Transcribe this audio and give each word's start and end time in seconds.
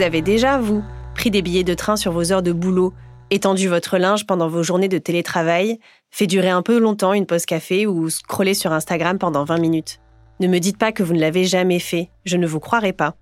Vous 0.00 0.06
avez 0.06 0.22
déjà, 0.22 0.56
vous, 0.56 0.82
pris 1.14 1.30
des 1.30 1.42
billets 1.42 1.62
de 1.62 1.74
train 1.74 1.94
sur 1.94 2.12
vos 2.12 2.32
heures 2.32 2.42
de 2.42 2.52
boulot, 2.52 2.94
étendu 3.30 3.68
votre 3.68 3.98
linge 3.98 4.24
pendant 4.24 4.48
vos 4.48 4.62
journées 4.62 4.88
de 4.88 4.96
télétravail, 4.96 5.78
fait 6.10 6.26
durer 6.26 6.48
un 6.48 6.62
peu 6.62 6.78
longtemps 6.78 7.12
une 7.12 7.26
pause 7.26 7.44
café 7.44 7.86
ou 7.86 8.08
scroller 8.08 8.54
sur 8.54 8.72
Instagram 8.72 9.18
pendant 9.18 9.44
20 9.44 9.58
minutes. 9.58 10.00
Ne 10.40 10.48
me 10.48 10.58
dites 10.58 10.78
pas 10.78 10.92
que 10.92 11.02
vous 11.02 11.12
ne 11.12 11.20
l'avez 11.20 11.44
jamais 11.44 11.80
fait, 11.80 12.08
je 12.24 12.38
ne 12.38 12.46
vous 12.46 12.60
croirai 12.60 12.94
pas. 12.94 13.14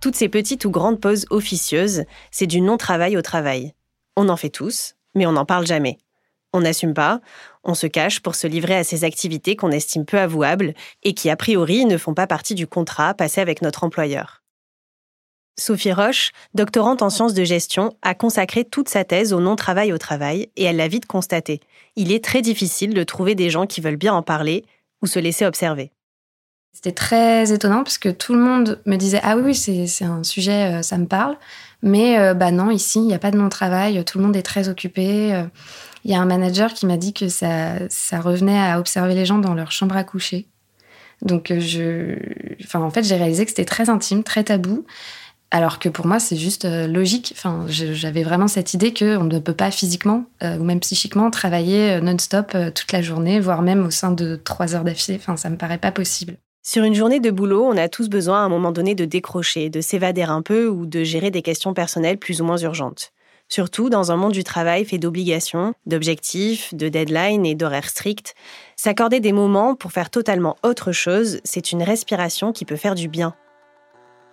Toutes 0.00 0.16
ces 0.16 0.30
petites 0.30 0.64
ou 0.64 0.70
grandes 0.70 1.02
pauses 1.02 1.26
officieuses, 1.28 2.04
c'est 2.30 2.46
du 2.46 2.62
non-travail 2.62 3.18
au 3.18 3.20
travail. 3.20 3.74
On 4.16 4.30
en 4.30 4.38
fait 4.38 4.48
tous, 4.48 4.94
mais 5.14 5.26
on 5.26 5.32
n'en 5.32 5.44
parle 5.44 5.66
jamais. 5.66 5.98
On 6.54 6.60
n'assume 6.60 6.94
pas, 6.94 7.20
on 7.62 7.74
se 7.74 7.86
cache 7.86 8.20
pour 8.20 8.36
se 8.36 8.46
livrer 8.46 8.76
à 8.76 8.84
ces 8.84 9.04
activités 9.04 9.54
qu'on 9.54 9.70
estime 9.70 10.06
peu 10.06 10.18
avouables 10.18 10.72
et 11.02 11.12
qui 11.12 11.28
a 11.28 11.36
priori 11.36 11.84
ne 11.84 11.98
font 11.98 12.14
pas 12.14 12.26
partie 12.26 12.54
du 12.54 12.66
contrat 12.66 13.12
passé 13.12 13.42
avec 13.42 13.60
notre 13.60 13.84
employeur. 13.84 14.45
Sophie 15.58 15.92
Roche, 15.92 16.32
doctorante 16.52 17.00
en 17.00 17.08
sciences 17.08 17.32
de 17.32 17.42
gestion, 17.42 17.94
a 18.02 18.14
consacré 18.14 18.64
toute 18.64 18.90
sa 18.90 19.04
thèse 19.04 19.32
au 19.32 19.40
non-travail 19.40 19.92
au 19.92 19.98
travail 19.98 20.50
et 20.56 20.64
elle 20.64 20.76
l'a 20.76 20.88
vite 20.88 21.06
constaté. 21.06 21.60
Il 21.96 22.12
est 22.12 22.22
très 22.22 22.42
difficile 22.42 22.92
de 22.92 23.02
trouver 23.04 23.34
des 23.34 23.48
gens 23.48 23.66
qui 23.66 23.80
veulent 23.80 23.96
bien 23.96 24.12
en 24.12 24.22
parler 24.22 24.66
ou 25.02 25.06
se 25.06 25.18
laisser 25.18 25.46
observer. 25.46 25.92
C'était 26.76 26.92
très 26.92 27.54
étonnant 27.54 27.84
parce 27.84 27.96
que 27.96 28.10
tout 28.10 28.34
le 28.34 28.40
monde 28.40 28.82
me 28.84 28.96
disait 28.96 29.20
Ah 29.22 29.38
oui, 29.38 29.54
c'est 29.54 30.04
un 30.04 30.22
sujet, 30.22 30.74
euh, 30.74 30.82
ça 30.82 30.98
me 30.98 31.06
parle. 31.06 31.38
Mais 31.80 32.18
euh, 32.18 32.34
bah 32.34 32.50
non, 32.50 32.70
ici, 32.70 32.98
il 32.98 33.06
n'y 33.06 33.14
a 33.14 33.18
pas 33.18 33.30
de 33.30 33.38
non-travail, 33.38 34.04
tout 34.04 34.18
le 34.18 34.24
monde 34.24 34.36
est 34.36 34.42
très 34.42 34.68
occupé. 34.68 35.34
Euh, 35.34 35.44
il 36.04 36.10
y 36.10 36.14
a 36.14 36.20
un 36.20 36.26
manager 36.26 36.74
qui 36.74 36.84
m'a 36.84 36.98
dit 36.98 37.14
que 37.14 37.28
ça, 37.28 37.78
revenait 38.20 38.60
à 38.60 38.78
observer 38.78 39.14
les 39.14 39.24
gens 39.24 39.38
dans 39.38 39.54
leur 39.54 39.72
chambre 39.72 39.96
à 39.96 40.04
coucher. 40.04 40.48
Donc, 41.22 41.50
enfin, 42.62 42.80
en 42.82 42.90
fait, 42.90 43.02
j'ai 43.02 43.16
réalisé 43.16 43.44
que 43.44 43.50
c'était 43.50 43.64
très 43.64 43.88
intime, 43.88 44.22
très 44.22 44.44
tabou. 44.44 44.84
Alors 45.50 45.78
que 45.78 45.88
pour 45.88 46.06
moi, 46.06 46.18
c'est 46.18 46.36
juste 46.36 46.64
euh, 46.64 46.86
logique. 46.86 47.32
Enfin, 47.36 47.66
j'avais 47.68 48.24
vraiment 48.24 48.48
cette 48.48 48.74
idée 48.74 48.92
qu'on 48.92 49.24
ne 49.24 49.38
peut 49.38 49.54
pas 49.54 49.70
physiquement 49.70 50.24
euh, 50.42 50.58
ou 50.58 50.64
même 50.64 50.80
psychiquement 50.80 51.30
travailler 51.30 51.92
euh, 51.92 52.00
non-stop 52.00 52.56
toute 52.74 52.92
la 52.92 53.00
journée, 53.00 53.38
voire 53.38 53.62
même 53.62 53.86
au 53.86 53.90
sein 53.90 54.10
de 54.10 54.36
trois 54.36 54.74
heures 54.74 54.84
d'affilée. 54.84 55.18
Enfin, 55.20 55.36
ça 55.36 55.48
me 55.48 55.56
paraît 55.56 55.78
pas 55.78 55.92
possible. 55.92 56.36
Sur 56.62 56.82
une 56.82 56.94
journée 56.94 57.20
de 57.20 57.30
boulot, 57.30 57.64
on 57.64 57.76
a 57.76 57.88
tous 57.88 58.08
besoin 58.08 58.42
à 58.42 58.44
un 58.44 58.48
moment 58.48 58.72
donné 58.72 58.96
de 58.96 59.04
décrocher, 59.04 59.70
de 59.70 59.80
s'évader 59.80 60.22
un 60.22 60.42
peu 60.42 60.66
ou 60.66 60.84
de 60.84 61.04
gérer 61.04 61.30
des 61.30 61.42
questions 61.42 61.74
personnelles 61.74 62.18
plus 62.18 62.40
ou 62.40 62.44
moins 62.44 62.58
urgentes. 62.58 63.12
Surtout 63.48 63.88
dans 63.88 64.10
un 64.10 64.16
monde 64.16 64.32
du 64.32 64.42
travail 64.42 64.84
fait 64.84 64.98
d'obligations, 64.98 65.74
d'objectifs, 65.86 66.74
de 66.74 66.88
deadlines 66.88 67.46
et 67.46 67.54
d'horaires 67.54 67.88
stricts. 67.88 68.34
S'accorder 68.74 69.20
des 69.20 69.30
moments 69.30 69.76
pour 69.76 69.92
faire 69.92 70.10
totalement 70.10 70.56
autre 70.64 70.90
chose, 70.90 71.38
c'est 71.44 71.70
une 71.70 71.84
respiration 71.84 72.50
qui 72.52 72.64
peut 72.64 72.74
faire 72.74 72.96
du 72.96 73.06
bien 73.06 73.36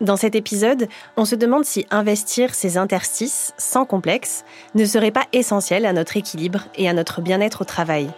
dans 0.04 0.18
cet 0.18 0.36
épisode, 0.36 0.88
on 1.18 1.26
se 1.26 1.36
demande 1.36 1.64
si 1.64 1.88
investir 1.90 2.54
ces 2.54 2.78
interstices, 2.78 3.54
sans 3.58 3.86
complexe, 3.86 4.44
ne 4.76 4.86
serait 4.86 5.12
pas 5.12 5.26
essentiel 5.32 5.86
à 5.86 5.94
notre 5.94 6.18
équilibre 6.18 6.66
et 6.76 6.90
à 6.90 6.94
notre 6.94 7.22
bien-être 7.22 7.62
au 7.62 7.66
travail. 7.66 8.10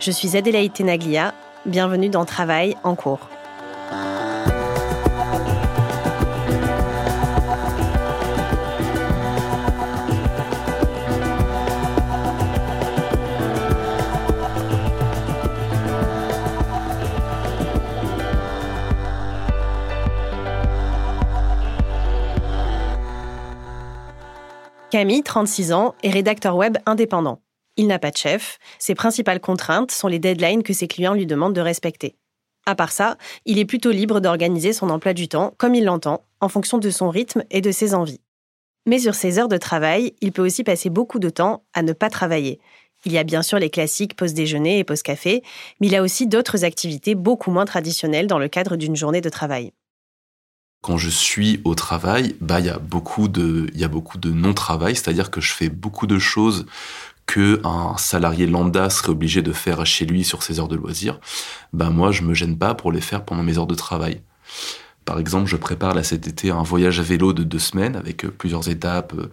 Je 0.00 0.10
suis 0.10 0.36
Adélaïde 0.36 0.72
Tenaglia, 0.72 1.32
bienvenue 1.64 2.08
dans 2.08 2.24
Travail 2.24 2.76
en 2.82 2.96
cours. 2.96 3.28
Camille, 24.90 25.24
36 25.24 25.72
ans, 25.72 25.96
est 26.04 26.10
rédacteur 26.10 26.54
web 26.54 26.78
indépendant. 26.86 27.40
Il 27.76 27.88
n'a 27.88 27.98
pas 27.98 28.12
de 28.12 28.16
chef, 28.16 28.58
ses 28.78 28.94
principales 28.94 29.40
contraintes 29.40 29.90
sont 29.90 30.06
les 30.06 30.20
deadlines 30.20 30.62
que 30.62 30.72
ses 30.72 30.86
clients 30.86 31.14
lui 31.14 31.26
demandent 31.26 31.56
de 31.56 31.60
respecter. 31.60 32.14
À 32.66 32.76
part 32.76 32.92
ça, 32.92 33.16
il 33.46 33.58
est 33.58 33.64
plutôt 33.64 33.90
libre 33.90 34.20
d'organiser 34.20 34.72
son 34.72 34.88
emploi 34.90 35.12
du 35.12 35.26
temps 35.26 35.54
comme 35.58 35.74
il 35.74 35.84
l'entend, 35.84 36.24
en 36.40 36.48
fonction 36.48 36.78
de 36.78 36.90
son 36.90 37.10
rythme 37.10 37.42
et 37.50 37.60
de 37.60 37.72
ses 37.72 37.94
envies. 37.94 38.20
Mais 38.86 39.00
sur 39.00 39.16
ses 39.16 39.40
heures 39.40 39.48
de 39.48 39.56
travail, 39.56 40.14
il 40.20 40.30
peut 40.30 40.44
aussi 40.46 40.62
passer 40.62 40.88
beaucoup 40.88 41.18
de 41.18 41.30
temps 41.30 41.64
à 41.74 41.82
ne 41.82 41.92
pas 41.92 42.08
travailler. 42.08 42.60
Il 43.04 43.12
y 43.12 43.18
a 43.18 43.24
bien 43.24 43.42
sûr 43.42 43.58
les 43.58 43.70
classiques 43.70 44.14
pause 44.14 44.34
déjeuner 44.34 44.78
et 44.78 44.84
pause 44.84 45.02
café, 45.02 45.42
mais 45.80 45.88
il 45.88 45.96
a 45.96 46.02
aussi 46.02 46.28
d'autres 46.28 46.64
activités 46.64 47.16
beaucoup 47.16 47.50
moins 47.50 47.64
traditionnelles 47.64 48.28
dans 48.28 48.38
le 48.38 48.48
cadre 48.48 48.76
d'une 48.76 48.96
journée 48.96 49.20
de 49.20 49.30
travail 49.30 49.72
quand 50.86 50.98
je 50.98 51.10
suis 51.10 51.60
au 51.64 51.74
travail, 51.74 52.36
bah 52.40 52.60
il 52.60 52.66
y 52.66 52.70
a 52.70 52.78
beaucoup 52.78 53.26
de 53.26 54.30
non-travail, 54.30 54.94
c'est-à-dire 54.94 55.32
que 55.32 55.40
je 55.40 55.52
fais 55.52 55.68
beaucoup 55.68 56.06
de 56.06 56.20
choses 56.20 56.64
que 57.26 57.60
un 57.64 57.96
salarié 57.96 58.46
lambda 58.46 58.88
serait 58.88 59.08
obligé 59.08 59.42
de 59.42 59.52
faire 59.52 59.84
chez 59.84 60.06
lui 60.06 60.22
sur 60.22 60.44
ses 60.44 60.60
heures 60.60 60.68
de 60.68 60.76
loisirs. 60.76 61.18
Bah 61.72 61.90
moi 61.90 62.12
je 62.12 62.22
me 62.22 62.34
gêne 62.34 62.56
pas 62.56 62.76
pour 62.76 62.92
les 62.92 63.00
faire 63.00 63.24
pendant 63.24 63.42
mes 63.42 63.58
heures 63.58 63.66
de 63.66 63.74
travail. 63.74 64.20
Par 65.04 65.18
exemple, 65.18 65.48
je 65.48 65.56
prépare 65.56 66.04
cet 66.04 66.28
été 66.28 66.52
un 66.52 66.62
voyage 66.62 67.00
à 67.00 67.02
vélo 67.02 67.32
de 67.32 67.42
deux 67.42 67.58
semaines 67.58 67.96
avec 67.96 68.24
euh, 68.24 68.30
plusieurs 68.30 68.68
étapes, 68.68 69.12
euh, 69.18 69.28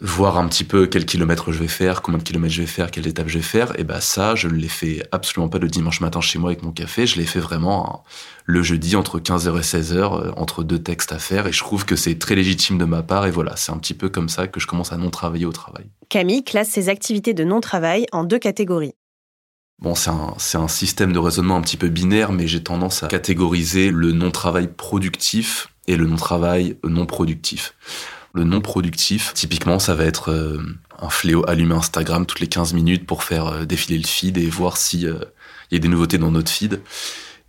voir 0.00 0.38
un 0.38 0.46
petit 0.48 0.64
peu 0.64 0.86
quel 0.86 1.04
kilomètre 1.06 1.52
je 1.52 1.58
vais 1.58 1.68
faire, 1.68 2.02
combien 2.02 2.18
de 2.18 2.22
kilomètres 2.22 2.54
je 2.54 2.60
vais 2.60 2.66
faire, 2.66 2.90
quelle 2.90 3.06
étape 3.06 3.28
je 3.28 3.38
vais 3.38 3.44
faire. 3.44 3.78
Et 3.78 3.84
bah 3.84 4.00
ça, 4.00 4.34
je 4.34 4.48
ne 4.48 4.54
l'ai 4.54 4.68
fait 4.68 5.02
absolument 5.12 5.48
pas 5.48 5.58
le 5.58 5.68
dimanche 5.68 6.00
matin 6.00 6.20
chez 6.20 6.38
moi 6.38 6.50
avec 6.50 6.62
mon 6.62 6.72
café. 6.72 7.06
Je 7.06 7.16
l'ai 7.16 7.26
fait 7.26 7.40
vraiment 7.40 8.04
hein, 8.04 8.08
le 8.44 8.62
jeudi 8.62 8.96
entre 8.96 9.18
15h 9.18 9.58
et 9.58 9.62
16h, 9.62 9.94
euh, 9.94 10.32
entre 10.36 10.62
deux 10.62 10.78
textes 10.78 11.12
à 11.12 11.18
faire. 11.18 11.46
Et 11.46 11.52
je 11.52 11.58
trouve 11.58 11.84
que 11.84 11.96
c'est 11.96 12.18
très 12.18 12.34
légitime 12.34 12.78
de 12.78 12.84
ma 12.84 13.02
part. 13.02 13.26
Et 13.26 13.30
voilà, 13.30 13.56
c'est 13.56 13.72
un 13.72 13.78
petit 13.78 13.94
peu 13.94 14.08
comme 14.08 14.28
ça 14.28 14.46
que 14.46 14.60
je 14.60 14.66
commence 14.66 14.92
à 14.92 14.96
non 14.96 15.10
travailler 15.10 15.46
au 15.46 15.52
travail. 15.52 15.86
Camille 16.08 16.44
classe 16.44 16.68
ses 16.68 16.88
activités 16.88 17.34
de 17.34 17.44
non-travail 17.44 18.06
en 18.12 18.24
deux 18.24 18.38
catégories. 18.38 18.94
Bon, 19.80 19.94
c'est 19.94 20.10
un, 20.10 20.34
un 20.54 20.68
système 20.68 21.12
de 21.12 21.18
raisonnement 21.18 21.56
un 21.56 21.60
petit 21.60 21.76
peu 21.76 21.88
binaire, 21.88 22.32
mais 22.32 22.48
j'ai 22.48 22.62
tendance 22.62 23.02
à 23.04 23.08
catégoriser 23.08 23.90
le 23.90 24.12
non-travail 24.12 24.68
productif 24.68 25.68
et 25.86 25.96
le 25.96 26.06
non-travail 26.06 26.76
non 26.82 27.06
productif. 27.06 27.74
Le 28.34 28.44
non 28.44 28.60
productif, 28.60 29.32
typiquement, 29.34 29.78
ça 29.78 29.94
va 29.94 30.04
être 30.04 30.30
euh, 30.30 30.60
un 31.00 31.08
fléau 31.08 31.48
allumer 31.48 31.74
Instagram 31.74 32.26
toutes 32.26 32.40
les 32.40 32.46
15 32.46 32.74
minutes 32.74 33.06
pour 33.06 33.24
faire 33.24 33.46
euh, 33.46 33.64
défiler 33.64 33.98
le 33.98 34.06
feed 34.06 34.36
et 34.36 34.48
voir 34.48 34.76
s'il 34.76 35.06
euh, 35.06 35.24
y 35.70 35.76
a 35.76 35.78
des 35.78 35.88
nouveautés 35.88 36.18
dans 36.18 36.30
notre 36.30 36.50
feed. 36.50 36.80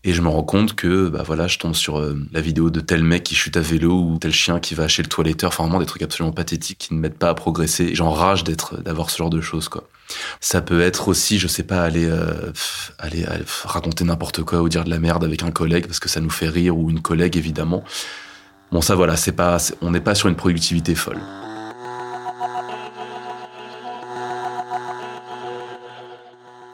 Et 0.06 0.14
je 0.14 0.22
me 0.22 0.30
rends 0.30 0.44
compte 0.44 0.76
que, 0.76 1.10
bah 1.10 1.24
voilà, 1.26 1.48
je 1.48 1.58
tombe 1.58 1.76
sur 1.76 2.02
la 2.31 2.40
vidéo 2.40 2.70
de 2.70 2.80
tel 2.80 3.04
mec 3.04 3.24
qui 3.24 3.36
chute 3.36 3.58
à 3.58 3.60
vélo 3.60 4.00
ou 4.00 4.18
tel 4.18 4.31
chien 4.31 4.62
qui 4.62 4.74
va 4.74 4.88
chez 4.88 5.04
le 5.04 5.10
toiletteur. 5.10 5.50
Enfin, 5.50 5.64
vraiment 5.64 5.80
des 5.80 5.86
trucs 5.86 6.02
absolument 6.02 6.31
pathétiques 6.31 6.78
qui 6.78 6.94
ne 6.94 7.00
m'aident 7.02 7.18
pas 7.18 7.28
à 7.28 7.34
progresser. 7.34 7.94
J'enrage 7.96 8.46
d'être, 8.46 8.81
d'avoir 8.81 9.10
ce 9.10 9.18
genre 9.18 9.30
de 9.30 9.42
choses, 9.42 9.68
quoi. 9.68 9.90
Ça 10.40 10.62
peut 10.62 10.80
être 10.80 11.10
aussi, 11.10 11.38
je 11.38 11.50
sais 11.50 11.64
pas, 11.64 11.84
aller, 11.84 12.10
aller, 12.98 13.26
aller 13.26 13.44
raconter 13.66 14.06
n'importe 14.06 14.42
quoi 14.44 14.62
ou 14.62 14.70
dire 14.70 14.86
de 14.86 14.90
la 14.90 15.00
merde 15.00 15.26
avec 15.26 15.44
un 15.44 15.52
collègue 15.52 15.86
parce 15.86 16.00
que 16.00 16.08
ça 16.08 16.22
nous 16.22 16.30
fait 16.30 16.48
rire 16.48 16.78
ou 16.78 16.90
une 16.90 17.02
collègue, 17.02 17.36
évidemment. 17.36 17.84
Bon, 18.71 18.81
ça 18.81 18.94
voilà, 18.94 19.18
c'est 19.18 19.31
pas, 19.31 19.57
on 19.81 19.92
n'est 19.92 20.00
pas 20.00 20.13
sur 20.13 20.30
une 20.30 20.36
productivité 20.36 20.94
folle. 20.94 21.19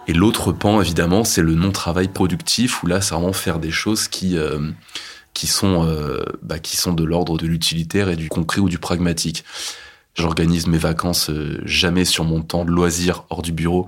Et 0.08 0.14
l'autre 0.14 0.52
pan, 0.52 0.82
évidemment, 0.82 1.24
c'est 1.24 1.42
le 1.42 1.56
non-travail 1.56 2.10
productif, 2.10 2.84
où 2.84 2.88
là, 2.88 3.02
c'est 3.02 3.16
vraiment 3.16 3.34
faire 3.34 3.60
des 3.60 3.72
choses 3.72 4.08
qui, 4.08 4.38
euh, 4.38 4.72
qui, 5.34 5.48
sont, 5.48 5.88
euh, 5.88 6.24
bah, 6.44 6.60
qui 6.60 6.78
sont 6.78 6.94
de 6.94 7.04
l'ordre 7.04 7.38
de 7.38 7.48
l'utilitaire 7.48 8.10
et 8.10 8.16
du 8.16 8.30
concret 8.30 8.60
ou 8.60 8.70
du 8.70 8.78
pragmatique. 8.78 9.46
J'organise 10.14 10.68
mes 10.68 10.78
vacances 10.78 11.30
euh, 11.30 11.60
jamais 11.66 12.06
sur 12.06 12.24
mon 12.24 12.42
temps 12.42 12.66
de 12.66 12.72
loisir 12.72 13.24
hors 13.30 13.42
du 13.42 13.52
bureau, 13.52 13.88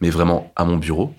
mais 0.00 0.10
vraiment 0.10 0.52
à 0.56 0.64
mon 0.64 0.76
bureau. 0.76 1.14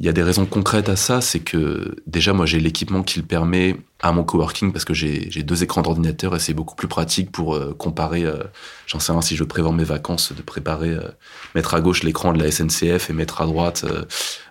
Il 0.00 0.06
y 0.06 0.08
a 0.08 0.12
des 0.12 0.22
raisons 0.22 0.46
concrètes 0.46 0.88
à 0.88 0.94
ça, 0.94 1.20
c'est 1.20 1.40
que 1.40 1.96
déjà 2.06 2.32
moi 2.32 2.46
j'ai 2.46 2.60
l'équipement 2.60 3.02
qui 3.02 3.18
le 3.18 3.26
permet 3.26 3.76
à 4.00 4.12
mon 4.12 4.22
coworking 4.22 4.72
parce 4.72 4.84
que 4.84 4.94
j'ai 4.94 5.42
deux 5.42 5.64
écrans 5.64 5.82
d'ordinateur 5.82 6.36
et 6.36 6.38
c'est 6.38 6.54
beaucoup 6.54 6.76
plus 6.76 6.86
pratique 6.86 7.32
pour 7.32 7.56
euh, 7.56 7.74
comparer, 7.76 8.24
euh, 8.24 8.44
j'en 8.86 9.00
sais 9.00 9.10
rien, 9.10 9.22
si 9.22 9.34
je 9.34 9.42
prévois 9.42 9.72
mes 9.72 9.82
vacances, 9.82 10.32
de 10.32 10.40
préparer, 10.40 10.90
euh, 10.90 11.08
mettre 11.56 11.74
à 11.74 11.80
gauche 11.80 12.04
l'écran 12.04 12.32
de 12.32 12.40
la 12.40 12.48
SNCF 12.48 13.10
et 13.10 13.12
mettre 13.12 13.40
à 13.40 13.46
droite 13.46 13.84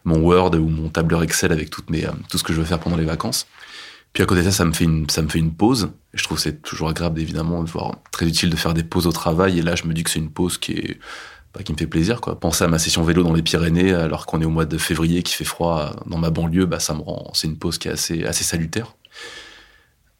mon 0.04 0.20
Word 0.20 0.56
ou 0.56 0.68
mon 0.68 0.90
tableur 0.90 1.24
Excel 1.24 1.54
avec 1.54 1.70
toutes 1.70 1.90
mes, 1.90 2.06
tout 2.30 2.38
ce 2.38 2.44
que 2.44 2.52
je 2.52 2.60
veux 2.60 2.66
faire 2.66 2.80
pendant 2.80 2.98
les 2.98 3.06
vacances. 3.06 3.48
Puis 4.12 4.24
à 4.24 4.26
côté 4.26 4.42
de 4.42 4.46
ça, 4.46 4.52
ça 4.52 4.66
me 4.66 4.74
fait 4.74 4.86
une, 4.86 5.10
ça 5.10 5.22
me 5.22 5.30
fait 5.30 5.40
une 5.40 5.54
pause. 5.54 5.92
Je 6.14 6.24
trouve 6.24 6.40
c'est 6.40 6.62
toujours 6.62 6.90
agréable 6.90 7.22
évidemment, 7.22 7.64
de 7.64 7.70
voir 7.70 7.96
très 8.12 8.26
utile 8.26 8.50
de 8.50 8.56
faire 8.56 8.74
des 8.74 8.84
pauses 8.84 9.08
au 9.08 9.12
travail. 9.12 9.60
Et 9.60 9.62
là, 9.62 9.76
je 9.76 9.86
me 9.86 9.94
dis 9.94 10.04
que 10.04 10.10
c'est 10.10 10.20
une 10.20 10.32
pause 10.32 10.58
qui 10.58 10.74
est 10.74 11.00
qui 11.64 11.72
me 11.74 11.78
fait 11.78 11.88
plaisir 11.88 12.22
quoi. 12.22 12.40
Penser 12.40 12.64
à 12.64 12.68
ma 12.68 12.80
session 12.80 13.04
vélo 13.04 13.24
dans 13.24 13.34
les 13.34 13.42
Pyrénées 13.42 13.94
alors 13.94 14.26
qu'on 14.26 14.42
est 14.42 14.46
au 14.46 14.50
mois 14.50 14.66
de 14.66 14.78
février 14.78 15.24
qui 15.24 15.34
fait 15.34 15.46
froid 15.46 15.96
dans 16.06 16.18
ma 16.18 16.30
banlieue, 16.30 16.66
bah 16.66 16.80
ça 16.80 16.94
me 16.94 17.02
rend 17.02 17.32
c'est 17.34 17.48
une 17.48 17.58
pause 17.58 17.78
qui 17.78 17.88
est 17.88 17.92
assez 17.92 18.26
assez 18.26 18.44
salutaire. 18.44 18.96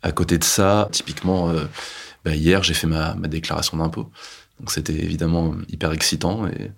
À 0.02 0.12
côté 0.12 0.38
de 0.38 0.44
ça, 0.44 0.90
typiquement 0.92 1.50
euh, 1.50 1.66
bah, 2.24 2.36
hier 2.36 2.64
j'ai 2.64 2.74
fait 2.74 2.88
ma, 2.88 3.16
ma 3.16 3.28
déclaration 3.28 3.78
d'impôt. 3.78 4.10
Donc 4.60 4.72
c'était 4.72 4.94
évidemment 4.94 5.54
hyper 5.70 5.92
excitant 5.92 6.48
et 6.48 6.72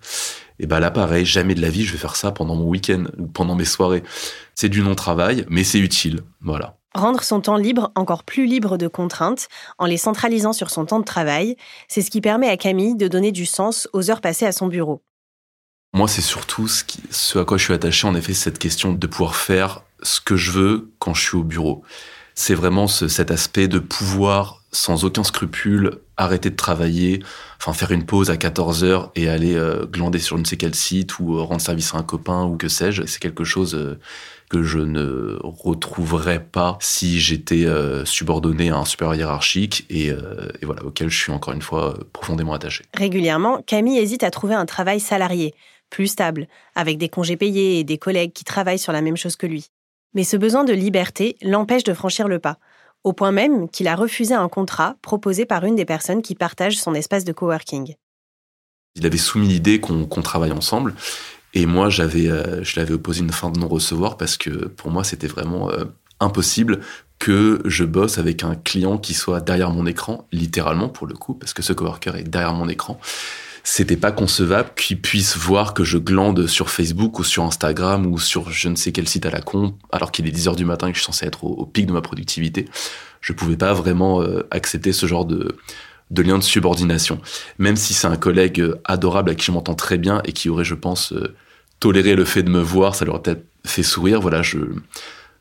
et 0.62 0.68
bah 0.68 0.80
là 0.80 0.92
pareil, 0.92 1.26
jamais 1.26 1.56
de 1.56 1.62
la 1.62 1.70
vie 1.70 1.86
je 1.86 1.94
vais 1.94 1.98
faire 1.98 2.16
ça 2.16 2.32
pendant 2.32 2.56
mon 2.56 2.68
week-end 2.68 3.06
ou 3.18 3.28
pendant 3.28 3.56
mes 3.56 3.66
soirées. 3.66 4.04
C'est 4.56 4.70
du 4.70 4.82
non-travail, 4.82 5.46
mais 5.50 5.64
c'est 5.64 5.80
utile. 5.80 6.22
Voilà. 6.42 6.79
Rendre 6.96 7.22
son 7.22 7.40
temps 7.40 7.58
libre 7.58 7.92
encore 7.96 8.24
plus 8.24 8.48
libre 8.48 8.78
de 8.78 8.88
contraintes 8.88 9.48
en 9.78 9.86
les 9.86 9.98
centralisant 9.98 10.54
sur 10.54 10.72
son 10.72 10.86
temps 10.86 11.00
de 11.00 11.06
travail, 11.06 11.56
c'est 11.88 12.02
ce 12.02 12.10
qui 12.10 12.20
permet 12.20 12.50
à 12.50 12.58
Camille 12.58 12.96
de 12.96 13.08
donner 13.08 13.32
du 13.32 13.46
sens 13.46 13.88
aux 13.94 14.10
heures 14.10 14.22
passées 14.22 14.48
à 14.48 14.52
son 14.52 14.68
bureau. 14.68 15.04
Moi, 15.94 16.08
c'est 16.08 16.22
surtout 16.22 16.68
ce, 16.68 17.40
à 17.40 17.46
quoi 17.46 17.58
je 17.58 17.64
suis 17.64 17.74
attaché, 17.74 18.08
en 18.08 18.16
effet, 18.16 18.34
cette 18.34 18.60
question 18.60 18.94
de 18.94 19.08
pouvoir 19.08 19.36
faire 19.36 19.84
ce 20.02 20.20
que 20.20 20.36
je 20.36 20.52
veux 20.52 20.92
quand 21.00 21.14
je 21.14 21.22
suis 21.22 21.38
au 21.38 21.44
bureau. 21.44 21.84
C'est 22.36 22.56
vraiment 22.56 22.88
cet 22.88 23.32
aspect 23.32 23.68
de 23.68 23.80
pouvoir, 23.80 24.64
sans 24.72 25.04
aucun 25.04 25.24
scrupule, 25.24 26.00
arrêter 26.16 26.50
de 26.50 26.56
travailler, 26.56 27.22
enfin 27.58 27.74
faire 27.74 27.92
une 27.92 28.06
pause 28.06 28.30
à 28.30 28.38
14 28.38 28.84
heures 28.84 29.12
et 29.16 29.28
aller 29.30 29.56
euh, 29.56 29.86
glander 29.86 30.20
sur 30.20 30.38
ne 30.38 30.46
sais 30.46 30.58
quel 30.58 30.74
site 30.74 31.20
ou 31.20 31.36
euh, 31.36 31.42
rendre 31.42 31.60
service 31.60 31.94
à 31.94 31.98
un 31.98 32.04
copain 32.04 32.46
ou 32.46 32.56
que 32.56 32.70
sais-je. 32.70 33.06
C'est 33.06 33.20
quelque 33.20 33.44
chose 33.44 33.76
euh, 33.76 34.00
que 34.50 34.64
je 34.64 34.80
ne 34.80 35.38
retrouverais 35.44 36.44
pas 36.44 36.78
si 36.82 37.20
j'étais 37.20 37.66
euh, 37.66 38.04
subordonné 38.04 38.72
à 38.72 38.78
un 38.78 38.86
supérieur 38.86 39.16
hiérarchique 39.16 39.86
et, 39.90 40.10
euh, 40.10 40.50
et, 40.62 40.66
voilà 40.66 40.84
auquel 40.84 41.10
je 41.10 41.18
suis 41.18 41.32
encore 41.32 41.54
une 41.54 41.62
fois 41.62 41.94
profondément 42.14 42.54
attaché. 42.54 42.84
Régulièrement, 42.96 43.62
Camille 43.62 44.00
hésite 44.00 44.24
à 44.24 44.32
trouver 44.32 44.56
un 44.56 44.66
travail 44.66 45.00
salarié, 45.00 45.54
plus 45.92 46.08
stable, 46.08 46.48
avec 46.76 46.98
des 46.98 47.10
congés 47.10 47.38
payés 47.38 47.80
et 47.80 47.84
des 47.84 48.00
collègues 48.00 48.34
qui 48.34 48.44
travaillent 48.44 48.80
sur 48.80 48.92
la 48.92 49.02
même 49.02 49.18
chose 49.18 49.36
que 49.36 49.48
lui. 49.48 49.68
Mais 50.16 50.24
ce 50.24 50.36
besoin 50.36 50.64
de 50.64 50.74
liberté 50.74 51.38
l'empêche 51.44 51.84
de 51.84 51.94
franchir 51.94 52.28
le 52.28 52.40
pas, 52.40 52.58
au 53.04 53.14
point 53.14 53.32
même 53.32 53.70
qu'il 53.70 53.88
a 53.88 53.96
refusé 53.96 54.34
un 54.34 54.50
contrat 54.50 54.96
proposé 55.04 55.46
par 55.46 55.64
une 55.64 55.76
des 55.76 55.86
personnes 55.86 56.24
qui 56.24 56.34
partagent 56.34 56.78
son 56.78 56.96
espace 56.96 57.24
de 57.24 57.32
coworking. 57.32 57.96
Il 58.96 59.06
avait 59.06 59.18
soumis 59.18 59.48
l'idée 59.48 59.80
qu'on 59.80 60.22
travaille 60.22 60.52
ensemble 60.52 60.96
et 61.60 61.66
moi, 61.66 61.90
j'avais, 61.90 62.30
euh, 62.30 62.64
je 62.64 62.80
l'avais 62.80 62.94
opposé 62.94 63.20
une 63.20 63.32
fin 63.32 63.50
de 63.50 63.60
non-recevoir 63.60 64.16
parce 64.16 64.38
que 64.38 64.50
pour 64.50 64.92
moi, 64.92 65.04
c'était 65.04 65.28
vraiment 65.28 65.70
euh, 65.70 65.84
impossible 66.22 66.80
que 67.20 67.60
je 67.66 67.84
bosse 67.84 68.18
avec 68.18 68.46
un 68.46 68.56
client 68.56 68.98
qui 68.98 69.14
soit 69.14 69.42
derrière 69.42 69.72
mon 69.72 69.86
écran, 69.86 70.26
littéralement 70.32 70.88
pour 70.88 71.06
le 71.06 71.16
coup, 71.16 71.34
parce 71.34 71.54
que 71.54 71.62
ce 71.62 71.74
coworker 71.74 72.16
est 72.16 72.24
derrière 72.24 72.54
mon 72.54 72.70
écran. 72.70 72.98
C'était 73.66 73.98
pas 73.98 74.14
concevable 74.14 74.70
qu'il 74.78 75.02
puisse 75.02 75.36
voir 75.36 75.74
que 75.74 75.84
je 75.84 75.98
glande 75.98 76.48
sur 76.48 76.70
Facebook 76.70 77.20
ou 77.20 77.26
sur 77.26 77.44
Instagram 77.44 78.06
ou 78.06 78.20
sur 78.20 78.50
je 78.50 78.70
ne 78.70 78.78
sais 78.78 78.94
quel 78.94 79.10
site 79.10 79.26
à 79.26 79.30
la 79.30 79.42
con, 79.42 79.76
alors 79.92 80.14
qu'il 80.14 80.28
est 80.28 80.32
10 80.32 80.48
heures 80.48 80.56
du 80.56 80.64
matin 80.64 80.88
et 80.88 80.92
que 80.92 80.98
je 80.98 81.04
suis 81.04 81.12
censé 81.12 81.26
être 81.26 81.44
au, 81.44 81.66
pic 81.66 81.86
de 81.88 81.92
ma 81.92 82.02
productivité. 82.02 82.70
Je 83.20 83.34
pouvais 83.34 83.58
pas 83.58 83.74
vraiment 83.74 84.22
euh, 84.22 84.48
accepter 84.50 84.94
ce 84.94 85.08
genre 85.08 85.26
de, 85.26 85.58
de 86.10 86.22
lien 86.22 86.38
de 86.38 86.44
subordination. 86.44 87.20
Même 87.58 87.76
si 87.76 87.94
c'est 87.94 88.08
un 88.08 88.16
collègue 88.16 88.64
adorable 88.86 89.32
à 89.32 89.36
qui 89.36 89.48
je 89.48 89.52
m'entends 89.52 89.76
très 89.76 89.98
bien 89.98 90.22
et 90.24 90.32
qui 90.32 90.48
aurait, 90.48 90.64
je 90.64 90.76
pense, 90.76 91.14
toléré 91.80 92.16
le 92.16 92.26
fait 92.26 92.44
de 92.44 92.50
me 92.50 92.62
voir, 92.62 92.96
ça 92.96 93.06
lui 93.06 93.12
aurait 93.12 93.22
peut-être 93.22 93.46
fait 93.66 93.84
sourire. 93.84 94.22
Voilà, 94.22 94.42
je 94.42 94.60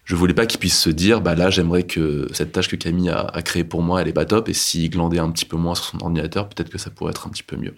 je 0.04 0.16
voulais 0.16 0.32
pas 0.32 0.46
qu'il 0.46 0.58
puisse 0.58 0.78
se 0.78 0.88
dire, 0.88 1.20
bah 1.20 1.34
là, 1.34 1.50
j'aimerais 1.50 1.82
que 1.82 2.28
cette 2.32 2.52
tâche 2.52 2.68
que 2.68 2.76
Camille 2.76 3.10
a, 3.10 3.26
a 3.26 3.42
créée 3.42 3.64
pour 3.64 3.82
moi, 3.82 4.00
elle 4.00 4.08
est 4.08 4.14
pas 4.14 4.24
top. 4.24 4.48
Et 4.48 4.54
s'il 4.54 4.88
glandait 4.88 5.18
un 5.18 5.30
petit 5.30 5.44
peu 5.44 5.58
moins 5.58 5.74
sur 5.74 5.84
son 5.84 6.00
ordinateur, 6.00 6.48
peut-être 6.48 6.70
que 6.70 6.78
ça 6.78 6.88
pourrait 6.88 7.10
être 7.10 7.26
un 7.26 7.30
petit 7.30 7.42
peu 7.42 7.56
mieux. 7.56 7.74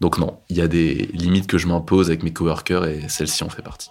Donc 0.00 0.18
non, 0.18 0.38
il 0.48 0.56
y 0.56 0.60
a 0.60 0.68
des 0.68 1.08
limites 1.12 1.48
que 1.48 1.58
je 1.58 1.66
m'impose 1.66 2.08
avec 2.08 2.22
mes 2.22 2.32
coworkers 2.32 2.86
et 2.86 3.08
celle-ci 3.08 3.42
en 3.42 3.48
fait 3.48 3.62
partie. 3.62 3.90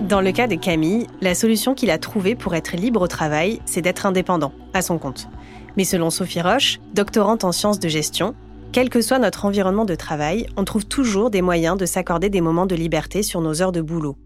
Dans 0.00 0.20
le 0.20 0.32
cas 0.32 0.46
de 0.46 0.56
Camille, 0.56 1.06
la 1.20 1.34
solution 1.34 1.74
qu'il 1.74 1.90
a 1.90 1.98
trouvée 1.98 2.34
pour 2.34 2.54
être 2.54 2.76
libre 2.76 3.00
au 3.00 3.06
travail, 3.06 3.60
c'est 3.64 3.80
d'être 3.80 4.06
indépendant, 4.06 4.52
à 4.74 4.82
son 4.82 4.98
compte. 4.98 5.28
Mais 5.76 5.84
selon 5.84 6.10
Sophie 6.10 6.42
Roche, 6.42 6.78
doctorante 6.92 7.42
en 7.42 7.52
sciences 7.52 7.80
de 7.80 7.88
gestion, 7.88 8.34
quel 8.74 8.90
que 8.90 9.02
soit 9.02 9.20
notre 9.20 9.44
environnement 9.44 9.84
de 9.84 9.94
travail, 9.94 10.48
on 10.56 10.64
trouve 10.64 10.84
toujours 10.84 11.30
des 11.30 11.42
moyens 11.42 11.78
de 11.78 11.86
s'accorder 11.86 12.28
des 12.28 12.40
moments 12.40 12.66
de 12.66 12.74
liberté 12.74 13.22
sur 13.22 13.40
nos 13.40 13.62
heures 13.62 13.70
de 13.70 13.80
boulot. 13.80 14.18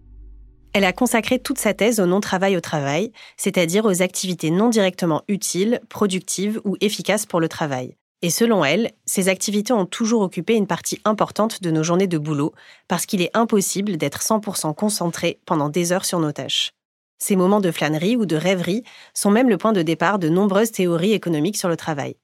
Elle 0.73 0.85
a 0.85 0.91
consacré 0.91 1.37
toute 1.37 1.59
sa 1.59 1.75
thèse 1.75 1.99
au 1.99 2.07
non-travail 2.07 2.57
au 2.57 2.59
travail, 2.59 3.11
c'est-à-dire 3.37 3.85
aux 3.85 4.01
activités 4.01 4.49
non 4.49 4.69
directement 4.69 5.21
utiles, 5.27 5.81
productives 5.87 6.59
ou 6.65 6.77
efficaces 6.81 7.27
pour 7.27 7.39
le 7.39 7.47
travail. 7.47 7.95
Et 8.23 8.31
selon 8.31 8.65
elle, 8.65 8.89
ces 9.05 9.29
activités 9.29 9.71
ont 9.71 9.85
toujours 9.85 10.23
occupé 10.23 10.55
une 10.55 10.65
partie 10.65 10.99
importante 11.05 11.61
de 11.61 11.69
nos 11.69 11.83
journées 11.83 12.07
de 12.07 12.17
boulot, 12.17 12.53
parce 12.87 13.05
qu'il 13.05 13.21
est 13.21 13.37
impossible 13.37 13.97
d'être 13.97 14.23
100% 14.23 14.73
concentré 14.73 15.39
pendant 15.45 15.69
des 15.69 15.91
heures 15.91 16.05
sur 16.05 16.19
nos 16.19 16.31
tâches. 16.31 16.71
Ces 17.19 17.35
moments 17.35 17.61
de 17.61 17.69
flânerie 17.69 18.15
ou 18.15 18.25
de 18.25 18.35
rêverie 18.35 18.81
sont 19.13 19.29
même 19.29 19.49
le 19.49 19.57
point 19.57 19.73
de 19.73 19.83
départ 19.83 20.17
de 20.17 20.27
nombreuses 20.27 20.71
théories 20.71 21.13
économiques 21.13 21.57
sur 21.57 21.69
le 21.69 21.77
travail. 21.77 22.15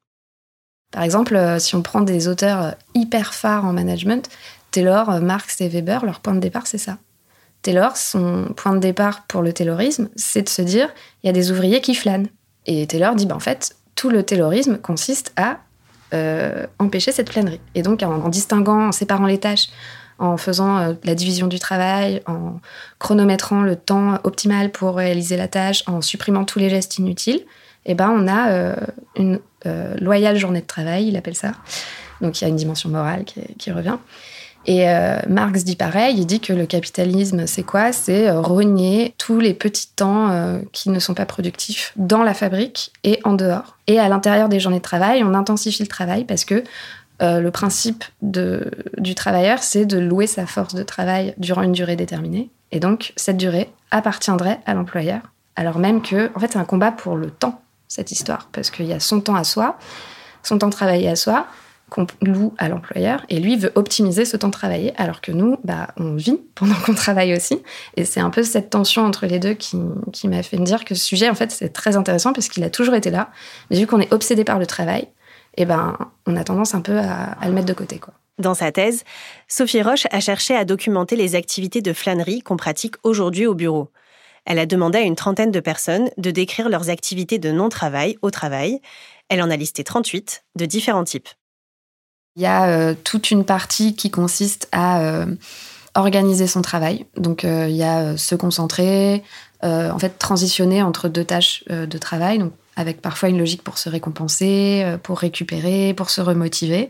Par 0.91 1.03
exemple, 1.03 1.35
euh, 1.35 1.59
si 1.59 1.75
on 1.75 1.81
prend 1.81 2.01
des 2.01 2.27
auteurs 2.27 2.61
euh, 2.63 2.71
hyper 2.93 3.33
phares 3.33 3.65
en 3.65 3.73
management, 3.73 4.29
Taylor, 4.71 5.09
euh, 5.09 5.19
Marx 5.19 5.59
et 5.61 5.67
Weber, 5.67 6.05
leur 6.05 6.21
point 6.21 6.33
de 6.33 6.39
départ, 6.39 6.67
c'est 6.67 6.77
ça. 6.77 6.97
Taylor, 7.61 7.97
son 7.97 8.53
point 8.55 8.73
de 8.73 8.79
départ 8.79 9.23
pour 9.27 9.41
le 9.41 9.51
taylorisme, 9.51 10.09
c'est 10.15 10.43
de 10.43 10.49
se 10.49 10.61
dire 10.61 10.87
il 11.21 11.27
y 11.27 11.29
a 11.29 11.33
des 11.33 11.51
ouvriers 11.51 11.81
qui 11.81 11.95
flânent. 11.95 12.27
Et 12.65 12.85
Taylor 12.87 13.15
dit 13.15 13.25
ben, 13.25 13.35
en 13.35 13.39
fait, 13.39 13.75
tout 13.95 14.09
le 14.09 14.23
taylorisme 14.23 14.77
consiste 14.77 15.33
à 15.35 15.57
empêcher 16.79 17.11
cette 17.11 17.29
flânerie. 17.29 17.59
Et 17.73 17.81
donc, 17.81 18.01
en, 18.01 18.29
distinguant, 18.29 18.87
en 18.87 18.91
séparant 18.93 19.25
les 19.25 19.37
tâches, 19.37 19.67
en 20.17 20.37
faisant 20.37 20.95
la 21.03 21.13
division 21.13 21.47
du 21.47 21.59
travail, 21.59 22.21
en 22.25 22.61
chronométrant 22.99 23.63
le 23.63 23.75
temps 23.75 24.17
optimal 24.23 24.71
pour 24.71 24.95
réaliser 24.95 25.35
la 25.35 25.49
tâche, 25.49 25.83
en 25.87 25.99
supprimant 25.99 26.45
tous 26.45 26.57
les 26.57 26.69
gestes 26.69 26.99
inutiles, 26.99 27.41
eh 27.85 27.95
ben, 27.95 28.09
on 28.11 28.29
a 28.29 28.77
une 29.17 29.41
loyale 29.99 30.37
journée 30.37 30.61
de 30.61 30.67
travail, 30.67 31.07
il 31.07 31.17
appelle 31.17 31.35
ça. 31.35 31.53
Donc 32.21 32.39
il 32.39 32.43
y 32.43 32.45
a 32.45 32.49
une 32.49 32.55
dimension 32.55 32.89
morale 32.89 33.25
qui 33.57 33.71
revient. 33.71 33.97
Et 34.67 34.89
euh, 34.89 35.19
Marx 35.29 35.63
dit 35.63 35.75
pareil, 35.75 36.15
il 36.17 36.25
dit 36.25 36.39
que 36.39 36.53
le 36.53 36.65
capitalisme, 36.65 37.45
c'est 37.45 37.63
quoi? 37.63 37.91
C'est 37.91 38.27
euh, 38.27 38.41
rogner 38.41 39.13
tous 39.17 39.39
les 39.39 39.53
petits 39.53 39.89
temps 39.95 40.29
euh, 40.31 40.59
qui 40.71 40.89
ne 40.89 40.99
sont 40.99 41.13
pas 41.13 41.25
productifs 41.25 41.93
dans 41.97 42.23
la 42.23 42.33
fabrique 42.33 42.91
et 43.03 43.19
en 43.23 43.33
dehors. 43.33 43.77
Et 43.87 43.99
à 43.99 44.09
l'intérieur 44.09 44.49
des 44.49 44.59
journées 44.59 44.79
de 44.79 44.83
travail, 44.83 45.23
on 45.23 45.33
intensifie 45.33 45.83
le 45.83 45.87
travail 45.87 46.25
parce 46.25 46.45
que 46.45 46.63
le 47.21 47.49
principe 47.49 48.03
du 48.21 49.15
travailleur, 49.15 49.63
c'est 49.63 49.85
de 49.85 49.97
louer 49.97 50.27
sa 50.27 50.45
force 50.45 50.75
de 50.75 50.83
travail 50.83 51.33
durant 51.37 51.61
une 51.61 51.71
durée 51.71 51.95
déterminée. 51.95 52.49
Et 52.73 52.81
donc, 52.81 53.13
cette 53.15 53.37
durée 53.37 53.69
appartiendrait 53.89 54.59
à 54.65 54.73
l'employeur. 54.73 55.21
Alors 55.55 55.79
même 55.79 56.01
que, 56.01 56.29
en 56.35 56.39
fait, 56.41 56.51
c'est 56.51 56.59
un 56.59 56.65
combat 56.65 56.91
pour 56.91 57.15
le 57.15 57.29
temps, 57.29 57.61
cette 57.87 58.11
histoire, 58.11 58.49
parce 58.51 58.71
qu'il 58.71 58.85
y 58.85 58.93
a 58.93 58.99
son 58.99 59.21
temps 59.21 59.35
à 59.35 59.43
soi, 59.43 59.77
son 60.43 60.57
temps 60.57 60.67
de 60.67 60.73
travailler 60.73 61.09
à 61.09 61.15
soi, 61.15 61.47
qu'on 61.89 62.07
loue 62.21 62.53
à 62.57 62.67
l'employeur 62.67 63.25
et 63.29 63.39
lui 63.39 63.57
veut 63.57 63.71
optimiser 63.75 64.25
ce 64.25 64.37
temps 64.37 64.47
de 64.47 64.53
travailler 64.53 64.93
alors 64.97 65.21
que 65.21 65.31
nous, 65.31 65.57
bah, 65.63 65.89
on 65.97 66.15
vit 66.15 66.39
pendant 66.55 66.75
qu'on 66.85 66.93
travaille 66.95 67.35
aussi. 67.35 67.61
Et 67.95 68.05
c'est 68.05 68.19
un 68.19 68.29
peu 68.29 68.43
cette 68.43 68.69
tension 68.69 69.03
entre 69.03 69.25
les 69.25 69.39
deux 69.39 69.53
qui, 69.53 69.77
m'a 70.25 70.43
fait 70.43 70.57
me 70.57 70.65
dire 70.65 70.83
que 70.85 70.95
ce 70.95 71.03
sujet, 71.03 71.29
en 71.29 71.35
fait, 71.35 71.51
c'est 71.51 71.69
très 71.69 71.95
intéressant 71.95 72.33
parce 72.33 72.47
qu'il 72.47 72.63
a 72.63 72.69
toujours 72.69 72.95
été 72.95 73.11
là. 73.11 73.29
Mais 73.69 73.79
vu 73.79 73.87
qu'on 73.87 73.99
est 73.99 74.11
obsédé 74.13 74.43
par 74.43 74.59
le 74.59 74.65
travail, 74.65 75.07
eh 75.57 75.65
ben, 75.65 75.97
on 76.25 76.35
a 76.35 76.43
tendance 76.43 76.73
un 76.75 76.81
peu 76.81 76.97
à, 76.97 77.37
le 77.45 77.51
mettre 77.51 77.67
de 77.67 77.73
côté. 77.73 78.01
Dans 78.39 78.53
sa 78.53 78.71
thèse, 78.71 79.03
Sophie 79.47 79.81
Roche 79.81 80.07
a 80.11 80.19
cherché 80.19 80.55
à 80.55 80.65
documenter 80.65 81.15
les 81.15 81.35
activités 81.35 81.81
de 81.81 81.93
flânerie 81.93 82.41
qu'on 82.41 82.57
pratique 82.57 82.95
aujourd'hui 83.03 83.45
au 83.45 83.53
bureau. 83.53 83.89
Elle 84.45 84.59
a 84.59 84.65
demandé 84.65 84.99
à 84.99 85.01
une 85.01 85.15
trentaine 85.15 85.51
de 85.51 85.59
personnes 85.59 86.09
de 86.17 86.31
décrire 86.31 86.69
leurs 86.69 86.89
activités 86.89 87.39
de 87.39 87.51
non-travail 87.51 88.17
au 88.21 88.31
travail. 88.31 88.79
Elle 89.29 89.41
en 89.41 89.49
a 89.49 89.55
listé 89.55 89.83
38 89.83 90.43
de 90.55 90.65
différents 90.65 91.03
types. 91.03 91.29
Il 92.35 92.43
y 92.43 92.45
a 92.45 92.67
euh, 92.67 92.93
toute 93.03 93.31
une 93.31 93.45
partie 93.45 93.95
qui 93.95 94.11
consiste 94.11 94.67
à 94.71 95.01
euh, 95.01 95.25
organiser 95.95 96.47
son 96.47 96.61
travail. 96.61 97.05
Donc 97.15 97.45
euh, 97.45 97.67
il 97.69 97.75
y 97.75 97.83
a 97.83 98.17
se 98.17 98.35
concentrer, 98.35 99.23
en 99.63 99.97
fait 99.97 100.19
transitionner 100.19 100.83
entre 100.83 101.09
deux 101.09 101.25
tâches 101.25 101.63
de 101.67 101.97
travail. 101.97 102.43
Avec 102.75 103.01
parfois 103.01 103.29
une 103.29 103.37
logique 103.37 103.63
pour 103.63 103.77
se 103.77 103.89
récompenser, 103.89 104.81
euh, 104.83 104.97
pour 104.97 105.19
récupérer, 105.19 105.93
pour 105.93 106.09
se 106.09 106.21
remotiver. 106.21 106.89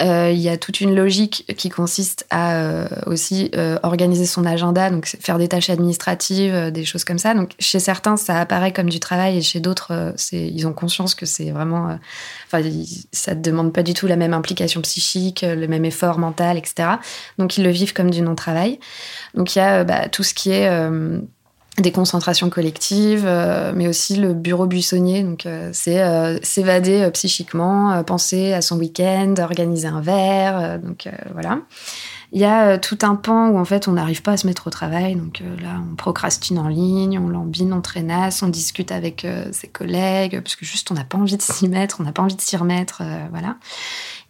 Euh, 0.00 0.30
il 0.30 0.38
y 0.38 0.48
a 0.48 0.56
toute 0.56 0.80
une 0.80 0.94
logique 0.94 1.44
qui 1.56 1.70
consiste 1.70 2.24
à 2.30 2.54
euh, 2.54 2.88
aussi 3.06 3.50
organiser 3.82 4.26
son 4.26 4.44
agenda, 4.44 4.90
donc 4.90 5.06
faire 5.06 5.38
des 5.38 5.48
tâches 5.48 5.70
administratives, 5.70 6.70
des 6.70 6.84
choses 6.84 7.04
comme 7.04 7.18
ça. 7.18 7.34
Donc 7.34 7.52
chez 7.58 7.80
certains, 7.80 8.16
ça 8.16 8.38
apparaît 8.38 8.72
comme 8.72 8.88
du 8.88 9.00
travail 9.00 9.38
et 9.38 9.42
chez 9.42 9.58
d'autres, 9.58 10.14
ils 10.30 10.66
ont 10.68 10.72
conscience 10.72 11.16
que 11.16 11.26
c'est 11.26 11.50
vraiment, 11.50 11.98
enfin, 12.46 12.62
ça 13.12 13.34
ne 13.34 13.42
demande 13.42 13.72
pas 13.72 13.82
du 13.82 13.92
tout 13.92 14.06
la 14.06 14.14
même 14.14 14.34
implication 14.34 14.80
psychique, 14.82 15.42
le 15.42 15.66
même 15.66 15.84
effort 15.84 16.18
mental, 16.18 16.56
etc. 16.58 16.90
Donc 17.38 17.56
ils 17.56 17.64
le 17.64 17.70
vivent 17.70 17.92
comme 17.92 18.10
du 18.10 18.20
non-travail. 18.20 18.78
Donc 19.34 19.56
il 19.56 19.58
y 19.58 19.62
a 19.62 19.82
bah, 19.82 20.08
tout 20.08 20.22
ce 20.22 20.32
qui 20.32 20.50
est 20.50 20.68
des 21.80 21.92
concentrations 21.92 22.50
collectives, 22.50 23.24
euh, 23.26 23.72
mais 23.74 23.88
aussi 23.88 24.16
le 24.16 24.34
bureau 24.34 24.66
buissonnier. 24.66 25.22
Donc, 25.22 25.46
euh, 25.46 25.70
c'est 25.72 26.00
euh, 26.00 26.38
s'évader 26.42 27.10
psychiquement, 27.12 28.02
penser 28.04 28.52
à 28.52 28.60
son 28.60 28.78
week-end, 28.78 29.34
organiser 29.38 29.88
un 29.88 30.00
verre. 30.00 30.78
donc, 30.80 31.08
voilà. 31.32 31.60
Il 32.32 32.40
y 32.40 32.44
a 32.44 32.76
tout 32.76 32.98
un 33.02 33.14
pan 33.14 33.48
où 33.48 33.58
en 33.58 33.64
fait 33.64 33.88
on 33.88 33.92
n'arrive 33.92 34.20
pas 34.20 34.32
à 34.32 34.36
se 34.36 34.46
mettre 34.46 34.66
au 34.66 34.70
travail. 34.70 35.16
Donc 35.16 35.42
là, 35.62 35.80
on 35.90 35.94
procrastine 35.96 36.58
en 36.58 36.68
ligne, 36.68 37.18
on 37.18 37.28
lambine, 37.28 37.72
on 37.72 37.80
traînasse, 37.80 38.42
on 38.42 38.48
discute 38.48 38.92
avec 38.92 39.26
ses 39.50 39.68
collègues 39.68 40.38
parce 40.42 40.54
que 40.54 40.66
juste 40.66 40.90
on 40.90 40.94
n'a 40.94 41.04
pas 41.04 41.16
envie 41.16 41.38
de 41.38 41.42
s'y 41.42 41.68
mettre, 41.68 42.00
on 42.00 42.04
n'a 42.04 42.12
pas 42.12 42.22
envie 42.22 42.36
de 42.36 42.40
s'y 42.42 42.58
remettre, 42.58 43.02
voilà. 43.30 43.56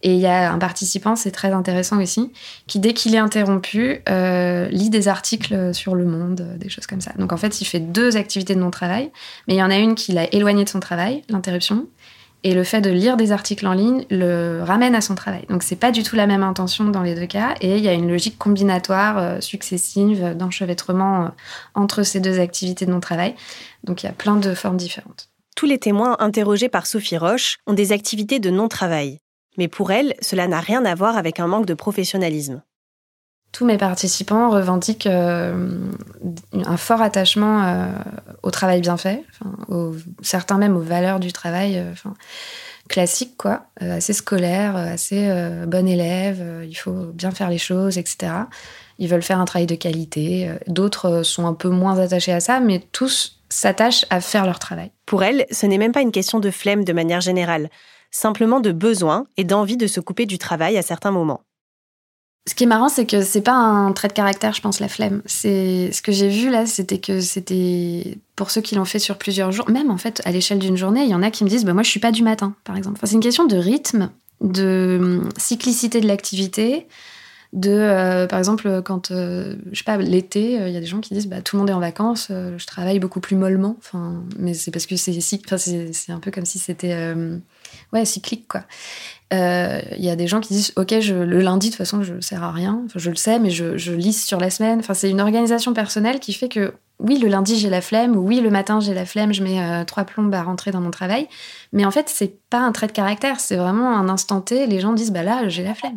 Et 0.01 0.13
il 0.13 0.19
y 0.19 0.27
a 0.27 0.51
un 0.51 0.57
participant, 0.59 1.15
c'est 1.15 1.31
très 1.31 1.51
intéressant 1.51 2.01
aussi, 2.01 2.31
qui 2.67 2.79
dès 2.79 2.93
qu'il 2.93 3.15
est 3.15 3.19
interrompu, 3.19 4.01
euh, 4.07 4.67
lit 4.69 4.89
des 4.89 5.07
articles 5.07 5.73
sur 5.73 5.93
le 5.95 6.05
monde, 6.05 6.41
euh, 6.41 6.57
des 6.57 6.69
choses 6.69 6.87
comme 6.87 7.01
ça. 7.01 7.11
Donc 7.17 7.33
en 7.33 7.37
fait, 7.37 7.59
il 7.61 7.65
fait 7.65 7.81
deux 7.81 8.15
activités 8.15 8.55
de 8.55 8.59
non-travail, 8.59 9.11
mais 9.47 9.55
il 9.55 9.57
y 9.57 9.63
en 9.63 9.69
a 9.69 9.77
une 9.77 9.95
qui 9.95 10.13
l'a 10.13 10.33
éloigné 10.33 10.63
de 10.63 10.69
son 10.69 10.79
travail, 10.79 11.23
l'interruption, 11.27 11.87
et 12.45 12.53
le 12.53 12.63
fait 12.63 12.79
de 12.79 12.89
lire 12.89 13.17
des 13.17 13.33
articles 13.33 13.67
en 13.67 13.73
ligne 13.73 14.05
le 14.09 14.61
ramène 14.63 14.95
à 14.95 15.01
son 15.01 15.15
travail. 15.15 15.45
Donc 15.49 15.61
c'est 15.61 15.75
pas 15.75 15.91
du 15.91 16.03
tout 16.03 16.15
la 16.15 16.25
même 16.25 16.43
intention 16.43 16.85
dans 16.85 17.03
les 17.03 17.13
deux 17.13 17.27
cas, 17.27 17.55
et 17.59 17.75
il 17.75 17.83
y 17.83 17.89
a 17.89 17.93
une 17.93 18.09
logique 18.09 18.37
combinatoire 18.37 19.17
euh, 19.17 19.41
successive 19.41 20.33
d'enchevêtrement 20.37 21.31
entre 21.75 22.03
ces 22.03 22.21
deux 22.21 22.39
activités 22.39 22.85
de 22.85 22.91
non-travail. 22.91 23.35
Donc 23.83 24.03
il 24.03 24.05
y 24.05 24.09
a 24.09 24.13
plein 24.13 24.37
de 24.37 24.53
formes 24.53 24.77
différentes. 24.77 25.27
Tous 25.57 25.65
les 25.65 25.77
témoins 25.77 26.15
interrogés 26.19 26.69
par 26.69 26.85
Sophie 26.85 27.17
Roche 27.17 27.57
ont 27.67 27.73
des 27.73 27.91
activités 27.91 28.39
de 28.39 28.49
non-travail. 28.49 29.19
Mais 29.59 29.67
pour 29.67 29.91
elle, 29.91 30.15
cela 30.21 30.47
n'a 30.47 30.61
rien 30.61 30.85
à 30.85 30.95
voir 30.95 31.17
avec 31.17 31.41
un 31.41 31.47
manque 31.47 31.65
de 31.65 31.73
professionnalisme. 31.73 32.61
Tous 33.51 33.65
mes 33.65 33.77
participants 33.77 34.49
revendiquent 34.49 35.05
euh, 35.05 35.77
un 36.53 36.77
fort 36.77 37.01
attachement 37.01 37.65
euh, 37.65 37.87
au 38.41 38.51
travail 38.51 38.79
bien 38.79 38.95
fait, 38.95 39.25
certains 40.21 40.57
même 40.57 40.77
aux 40.77 40.81
valeurs 40.81 41.19
du 41.19 41.33
travail 41.33 41.77
euh, 41.77 41.93
classique, 42.87 43.35
quoi, 43.37 43.65
assez 43.81 44.13
scolaire, 44.13 44.77
assez 44.77 45.29
bon 45.67 45.87
élève, 45.87 46.63
il 46.67 46.73
faut 46.75 47.11
bien 47.13 47.31
faire 47.31 47.49
les 47.49 47.57
choses, 47.57 47.97
etc. 47.97 48.31
Ils 48.97 49.09
veulent 49.09 49.21
faire 49.21 49.39
un 49.39 49.45
travail 49.45 49.67
de 49.67 49.75
qualité. 49.75 50.49
D'autres 50.67 51.21
sont 51.21 51.45
un 51.45 51.53
peu 51.53 51.69
moins 51.69 51.99
attachés 51.99 52.33
à 52.33 52.39
ça, 52.39 52.59
mais 52.59 52.79
tous 52.91 53.41
s'attachent 53.49 54.05
à 54.09 54.21
faire 54.21 54.45
leur 54.45 54.57
travail. 54.57 54.91
Pour 55.05 55.23
elle, 55.23 55.45
ce 55.51 55.67
n'est 55.67 55.77
même 55.77 55.91
pas 55.91 56.01
une 56.01 56.11
question 56.11 56.39
de 56.39 56.49
flemme 56.49 56.83
de 56.83 56.93
manière 56.93 57.21
générale 57.21 57.69
simplement 58.11 58.59
de 58.59 58.71
besoin 58.71 59.25
et 59.37 59.43
d'envie 59.43 59.77
de 59.77 59.87
se 59.87 59.99
couper 59.99 60.25
du 60.25 60.37
travail 60.37 60.77
à 60.77 60.81
certains 60.81 61.11
moments. 61.11 61.41
Ce 62.47 62.55
qui 62.55 62.63
est 62.63 62.67
marrant, 62.67 62.89
c'est 62.89 63.05
que 63.05 63.21
c'est 63.21 63.41
pas 63.41 63.53
un 63.53 63.91
trait 63.91 64.07
de 64.07 64.13
caractère, 64.13 64.53
je 64.53 64.61
pense, 64.61 64.79
la 64.79 64.87
flemme. 64.87 65.21
C'est 65.25 65.91
ce 65.91 66.01
que 66.01 66.11
j'ai 66.11 66.29
vu 66.29 66.49
là, 66.49 66.65
c'était 66.65 66.97
que 66.97 67.21
c'était 67.21 68.17
pour 68.35 68.49
ceux 68.49 68.61
qui 68.61 68.75
l'ont 68.75 68.85
fait 68.85 68.97
sur 68.97 69.17
plusieurs 69.17 69.51
jours, 69.51 69.69
même 69.69 69.91
en 69.91 69.97
fait 69.97 70.21
à 70.25 70.31
l'échelle 70.31 70.57
d'une 70.57 70.77
journée, 70.77 71.03
il 71.03 71.09
y 71.09 71.15
en 71.15 71.21
a 71.21 71.29
qui 71.29 71.43
me 71.43 71.49
disent, 71.49 71.65
bah, 71.65 71.73
moi 71.73 71.83
je 71.83 71.89
suis 71.89 71.99
pas 71.99 72.11
du 72.11 72.23
matin, 72.23 72.55
par 72.63 72.75
exemple. 72.75 72.99
c'est 73.03 73.13
une 73.13 73.21
question 73.21 73.45
de 73.45 73.57
rythme, 73.57 74.09
de 74.41 74.97
hum, 74.99 75.29
cyclicité 75.37 76.01
de 76.01 76.07
l'activité, 76.07 76.87
de 77.53 77.71
euh, 77.71 78.27
par 78.27 78.37
exemple 78.37 78.81
quand 78.83 79.11
euh, 79.11 79.55
je 79.71 79.79
sais 79.79 79.83
pas 79.83 79.97
l'été 79.97 80.61
euh, 80.61 80.67
il 80.67 80.73
y 80.73 80.77
a 80.77 80.79
des 80.79 80.85
gens 80.85 80.99
qui 80.99 81.15
disent 81.15 81.27
bah 81.27 81.41
tout 81.41 81.55
le 81.55 81.61
monde 81.61 81.69
est 81.71 81.73
en 81.73 81.79
vacances 81.79 82.27
je 82.29 82.65
travaille 82.67 82.99
beaucoup 82.99 83.21
plus 83.21 83.35
mollement 83.35 83.75
enfin 83.79 84.23
mais 84.37 84.53
c'est 84.53 84.69
parce 84.69 84.85
que 84.85 84.95
c'est 84.95 86.11
un 86.11 86.19
peu 86.19 86.29
comme 86.29 86.45
si 86.45 86.59
c'était 86.59 86.93
ouais 87.93 88.05
cyclique 88.05 88.47
quoi 88.47 88.63
il 89.31 90.03
y 90.03 90.09
a 90.09 90.15
des 90.15 90.27
gens 90.27 90.39
qui 90.39 90.53
disent 90.53 90.73
ok 90.75 90.91
le 90.91 91.39
lundi 91.39 91.67
de 91.67 91.73
toute 91.73 91.77
façon 91.77 92.01
je 92.01 92.19
sers 92.19 92.43
à 92.43 92.51
rien 92.51 92.83
je 92.95 93.09
le 93.09 93.15
sais 93.15 93.37
mais 93.39 93.51
je, 93.51 93.77
je 93.77 93.93
lisse 93.93 94.25
sur 94.25 94.39
la 94.39 94.49
semaine 94.49 94.79
enfin 94.79 94.93
c'est 94.93 95.09
une 95.09 95.21
organisation 95.21 95.73
personnelle 95.73 96.19
qui 96.19 96.33
fait 96.33 96.49
que 96.49 96.73
oui, 96.99 97.17
le 97.17 97.29
lundi, 97.29 97.57
j'ai 97.57 97.69
la 97.69 97.81
flemme, 97.81 98.15
ou 98.17 98.27
oui, 98.27 98.41
le 98.41 98.49
matin, 98.49 98.81
j'ai 98.81 98.93
la 98.93 99.05
flemme, 99.05 99.33
je 99.33 99.41
mets 99.41 99.85
trois 99.85 100.03
plombes 100.03 100.33
à 100.33 100.43
rentrer 100.43 100.71
dans 100.71 100.81
mon 100.81 100.91
travail. 100.91 101.27
Mais 101.71 101.85
en 101.85 101.91
fait, 101.91 102.09
c'est 102.09 102.39
pas 102.49 102.59
un 102.59 102.71
trait 102.73 102.87
de 102.87 102.91
caractère, 102.91 103.39
c'est 103.39 103.55
vraiment 103.55 103.97
un 103.97 104.09
instant 104.09 104.41
T. 104.41 104.67
Les 104.67 104.79
gens 104.79 104.93
disent, 104.93 105.11
bah 105.11 105.23
là, 105.23 105.47
j'ai 105.47 105.63
la 105.63 105.75
flemme. 105.75 105.95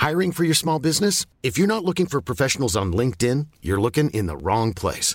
Hiring 0.00 0.32
for 0.32 0.44
your 0.44 0.56
small 0.56 0.80
business? 0.80 1.26
If 1.44 1.56
you're 1.56 1.68
not 1.68 1.84
looking 1.84 2.08
for 2.08 2.20
professionals 2.20 2.76
on 2.76 2.86
LinkedIn, 2.86 3.46
you're 3.62 3.80
looking 3.80 4.10
in 4.10 4.26
the 4.26 4.36
wrong 4.36 4.74
place. 4.74 5.14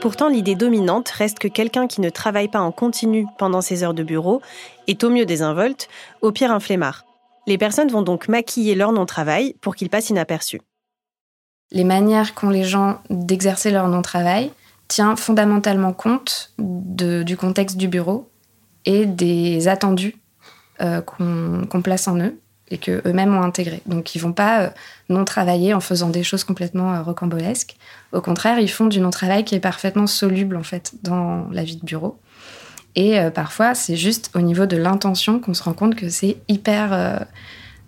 Pourtant, 0.00 0.28
l'idée 0.28 0.54
dominante 0.54 1.08
reste 1.10 1.38
que 1.38 1.48
quelqu'un 1.48 1.86
qui 1.86 2.00
ne 2.00 2.10
travaille 2.10 2.48
pas 2.48 2.60
en 2.60 2.72
continu 2.72 3.26
pendant 3.38 3.60
ses 3.60 3.84
heures 3.84 3.94
de 3.94 4.02
bureau 4.02 4.40
est 4.86 5.04
au 5.04 5.10
mieux 5.10 5.26
désinvolte, 5.26 5.88
au 6.22 6.32
pire 6.32 6.52
un 6.52 6.60
flemmard. 6.60 7.04
Les 7.46 7.58
personnes 7.58 7.90
vont 7.90 8.02
donc 8.02 8.28
maquiller 8.28 8.74
leur 8.74 8.92
non-travail 8.92 9.54
pour 9.60 9.76
qu'il 9.76 9.90
passe 9.90 10.10
inaperçu. 10.10 10.60
Les 11.70 11.84
manières 11.84 12.34
qu'ont 12.34 12.50
les 12.50 12.64
gens 12.64 13.00
d'exercer 13.10 13.70
leur 13.70 13.88
non-travail 13.88 14.50
tient 14.88 15.16
fondamentalement 15.16 15.92
compte 15.92 16.52
du 16.58 17.36
contexte 17.36 17.76
du 17.76 17.88
bureau 17.88 18.28
et 18.86 19.06
des 19.06 19.68
attendus 19.68 20.16
euh, 20.80 21.00
qu'on 21.00 21.82
place 21.82 22.08
en 22.08 22.18
eux 22.18 22.40
et 22.70 22.78
que 22.78 23.02
eux-mêmes 23.06 23.34
ont 23.34 23.42
intégré. 23.42 23.82
Donc 23.86 24.14
ils 24.14 24.20
vont 24.20 24.32
pas 24.32 24.62
euh, 24.62 24.70
non 25.08 25.24
travailler 25.24 25.74
en 25.74 25.80
faisant 25.80 26.08
des 26.08 26.22
choses 26.22 26.44
complètement 26.44 26.94
euh, 26.94 27.02
rocambolesques. 27.02 27.76
Au 28.12 28.20
contraire, 28.20 28.58
ils 28.58 28.70
font 28.70 28.86
du 28.86 29.00
non 29.00 29.10
travail 29.10 29.44
qui 29.44 29.54
est 29.54 29.60
parfaitement 29.60 30.06
soluble 30.06 30.56
en 30.56 30.62
fait 30.62 30.92
dans 31.02 31.48
la 31.50 31.64
vie 31.64 31.76
de 31.76 31.84
bureau. 31.84 32.18
Et 32.96 33.18
euh, 33.18 33.30
parfois, 33.30 33.74
c'est 33.74 33.96
juste 33.96 34.30
au 34.34 34.40
niveau 34.40 34.66
de 34.66 34.76
l'intention 34.76 35.40
qu'on 35.40 35.54
se 35.54 35.62
rend 35.62 35.74
compte 35.74 35.94
que 35.94 36.08
c'est 36.08 36.36
hyper 36.48 37.26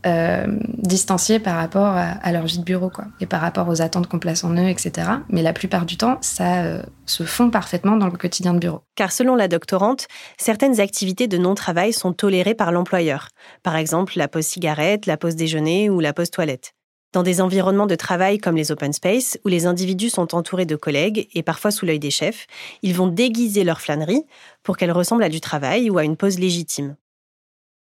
euh, 0.05 0.47
distanciés 0.79 1.39
par 1.39 1.57
rapport 1.57 1.95
à, 1.95 2.33
leur 2.33 2.45
vie 2.45 2.59
de 2.59 2.65
bureau, 2.65 2.91
quoi, 2.91 3.05
et 3.21 3.27
par 3.27 3.41
rapport 3.41 3.69
aux 3.69 3.83
attentes 3.83 4.09
qu'on 4.09 4.19
place 4.19 4.43
en 4.43 4.53
eux, 4.57 4.69
etc. 4.69 5.09
Mais 5.29 5.43
la 5.43 5.53
plupart 5.53 5.87
du 5.87 5.97
temps, 5.97 6.19
ça 6.23 6.65
euh, 6.65 6.83
se 7.07 7.23
fond 7.23 7.51
parfaitement 7.51 7.97
dans 7.97 8.07
le 8.07 8.17
quotidien 8.17 8.53
de 8.53 8.59
bureau. 8.59 8.81
Car 8.97 9.13
selon 9.13 9.37
la 9.37 9.49
doctorante, 9.49 10.09
certaines 10.39 10.81
activités 10.81 11.29
de 11.29 11.39
non-travail 11.39 11.93
sont 11.93 12.13
tolérées 12.13 12.55
par 12.55 12.73
l'employeur. 12.73 13.29
Par 13.63 13.77
exemple, 13.77 14.15
la 14.17 14.29
pause 14.29 14.47
cigarette, 14.47 15.07
la 15.07 15.17
pause 15.17 15.37
déjeuner 15.37 15.89
ou 15.89 16.01
la 16.01 16.13
pause 16.13 16.31
toilette. 16.31 16.73
Dans 17.13 17.23
des 17.23 17.43
environnements 17.43 17.87
de 17.87 17.95
travail 17.95 18.39
comme 18.39 18.57
les 18.57 18.73
open 18.73 18.93
space, 18.93 19.39
où 19.45 19.49
les 19.49 19.67
individus 19.67 20.11
sont 20.11 20.35
entourés 20.35 20.65
de 20.65 20.77
collègues 20.77 21.29
et 21.35 21.43
parfois 21.43 21.71
sous 21.71 21.85
l'œil 21.85 21.99
des 21.99 22.11
chefs, 22.11 22.47
ils 22.83 22.95
vont 22.95 23.07
déguiser 23.07 23.65
leur 23.65 23.83
flânerie 23.83 24.25
pour 24.63 24.77
qu'elle 24.77 24.93
ressemble 24.93 25.23
à 25.23 25.29
du 25.29 25.41
travail 25.41 25.91
ou 25.91 25.99
à 25.99 26.05
une 26.05 26.17
pause 26.17 26.39
légitime 26.39 26.97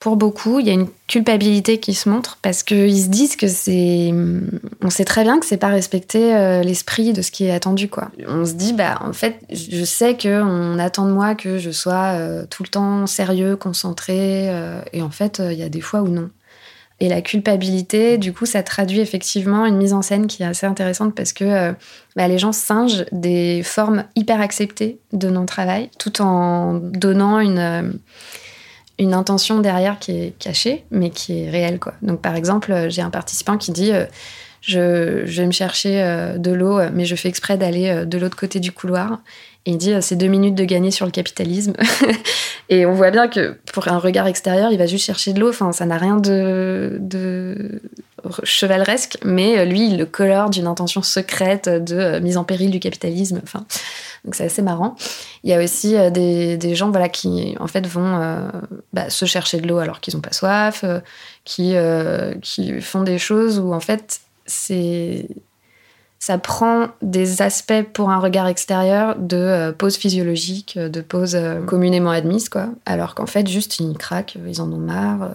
pour 0.03 0.17
beaucoup, 0.17 0.59
il 0.59 0.67
y 0.67 0.69
a 0.69 0.73
une 0.73 0.89
culpabilité 1.07 1.79
qui 1.79 1.93
se 1.93 2.09
montre 2.09 2.37
parce 2.41 2.61
qu'ils 2.63 3.03
se 3.03 3.07
disent 3.07 3.37
que 3.37 3.47
c'est. 3.47 4.13
On 4.81 4.89
sait 4.89 5.05
très 5.05 5.23
bien 5.23 5.39
que 5.39 5.45
c'est 5.45 5.55
pas 5.55 5.69
respecter 5.69 6.35
euh, 6.35 6.61
l'esprit 6.61 7.13
de 7.13 7.21
ce 7.21 7.31
qui 7.31 7.45
est 7.45 7.51
attendu, 7.51 7.87
quoi. 7.87 8.11
On 8.27 8.43
se 8.43 8.51
dit, 8.51 8.73
bah, 8.73 8.99
en 8.99 9.13
fait, 9.13 9.39
je 9.49 9.85
sais 9.85 10.17
qu'on 10.17 10.77
attend 10.77 11.05
de 11.05 11.13
moi 11.13 11.35
que 11.35 11.57
je 11.57 11.71
sois 11.71 12.17
euh, 12.17 12.45
tout 12.49 12.63
le 12.63 12.67
temps 12.67 13.07
sérieux, 13.07 13.55
concentré, 13.55 14.49
euh, 14.49 14.81
et 14.91 15.01
en 15.01 15.09
fait, 15.09 15.41
il 15.41 15.57
y 15.57 15.63
a 15.63 15.69
des 15.69 15.79
fois 15.79 16.01
où 16.01 16.09
non. 16.09 16.29
Et 16.99 17.07
la 17.07 17.21
culpabilité, 17.21 18.17
du 18.17 18.33
coup, 18.33 18.45
ça 18.45 18.61
traduit 18.61 18.99
effectivement 18.99 19.65
une 19.65 19.77
mise 19.77 19.93
en 19.93 20.01
scène 20.01 20.27
qui 20.27 20.43
est 20.43 20.45
assez 20.45 20.65
intéressante 20.65 21.15
parce 21.15 21.31
que 21.31 21.73
bah, 22.17 22.27
les 22.27 22.39
gens 22.39 22.51
singent 22.51 23.05
des 23.13 23.63
formes 23.63 24.03
hyper 24.17 24.41
acceptées 24.41 24.99
de 25.13 25.29
non-travail 25.29 25.89
tout 25.97 26.21
en 26.21 26.73
donnant 26.73 27.39
une 27.39 27.99
une 28.99 29.13
intention 29.13 29.59
derrière 29.59 29.99
qui 29.99 30.11
est 30.11 30.33
cachée, 30.39 30.85
mais 30.91 31.09
qui 31.09 31.43
est 31.43 31.49
réelle. 31.49 31.79
Quoi. 31.79 31.93
Donc, 32.01 32.21
par 32.21 32.35
exemple, 32.35 32.71
euh, 32.71 32.89
j'ai 32.89 33.01
un 33.01 33.09
participant 33.09 33.57
qui 33.57 33.71
dit 33.71 33.91
euh, 33.91 34.05
je, 34.61 35.25
vais 35.25 35.45
me 35.45 35.51
chercher 35.51 36.01
euh, 36.01 36.37
de 36.37 36.51
l'eau, 36.51 36.79
mais 36.93 37.05
je 37.05 37.15
fais 37.15 37.29
exprès 37.29 37.57
d'aller 37.57 38.05
de 38.05 38.17
l'autre 38.17 38.37
côté 38.37 38.59
du 38.59 38.71
couloir. 38.71 39.19
Et 39.65 39.71
il 39.71 39.77
dit 39.77 39.93
c'est 40.01 40.17
deux 40.17 40.27
minutes 40.27 40.55
de 40.55 40.65
gagner 40.65 40.91
sur 40.91 41.05
le 41.05 41.11
capitalisme. 41.11 41.73
et 42.69 42.85
on 42.85 42.93
voit 42.93 43.11
bien 43.11 43.27
que 43.27 43.57
pour 43.73 43.87
un 43.87 43.97
regard 43.97 44.27
extérieur, 44.27 44.71
il 44.71 44.77
va 44.77 44.85
juste 44.85 45.05
chercher 45.05 45.33
de 45.33 45.39
l'eau. 45.39 45.49
Enfin, 45.49 45.71
ça 45.71 45.85
n'a 45.85 45.97
rien 45.97 46.17
de, 46.17 46.97
de 46.99 47.81
chevaleresque, 48.43 49.17
mais 49.23 49.65
lui, 49.65 49.87
il 49.87 49.97
le 49.97 50.05
colore 50.05 50.49
d'une 50.49 50.67
intention 50.67 51.01
secrète 51.01 51.69
de 51.69 52.19
mise 52.19 52.37
en 52.37 52.43
péril 52.43 52.71
du 52.71 52.79
capitalisme. 52.79 53.41
Enfin, 53.43 53.65
donc 54.23 54.35
c'est 54.35 54.45
assez 54.45 54.61
marrant. 54.61 54.95
Il 55.43 55.49
y 55.49 55.53
a 55.53 55.61
aussi 55.61 55.97
euh, 55.97 56.09
des, 56.09 56.75
gens 56.75 56.91
voilà, 56.91 57.09
qui 57.09 57.55
en 57.59 57.67
fait 57.67 57.85
vont 57.85 58.21
euh, 58.21 58.47
bah, 58.93 59.09
se 59.09 59.25
chercher 59.25 59.59
de 59.59 59.67
l'eau 59.67 59.79
alors 59.79 59.99
qu'ils 59.99 60.15
n'ont 60.15 60.21
pas 60.21 60.31
soif, 60.31 60.83
euh, 60.83 61.01
qui, 61.43 61.75
qui 62.41 62.81
font 62.81 63.03
des 63.03 63.17
choses 63.17 63.59
où 63.59 63.73
en 63.73 63.79
fait 63.79 64.21
c'est 64.45 65.27
ça 66.25 66.37
prend 66.37 66.87
des 67.01 67.41
aspects 67.41 67.83
pour 67.93 68.09
un 68.09 68.19
regard 68.19 68.47
extérieur 68.47 69.15
de 69.17 69.75
pause 69.77 69.97
physiologique, 69.97 70.77
de 70.77 71.01
pause 71.01 71.37
communément 71.67 72.11
admise, 72.11 72.47
quoi. 72.47 72.69
Alors 72.85 73.13
qu'en 73.13 73.25
fait, 73.25 73.47
juste, 73.47 73.79
ils 73.79 73.97
craquent, 73.97 74.37
ils 74.47 74.61
en 74.61 74.71
ont 74.71 74.77
marre. 74.77 75.31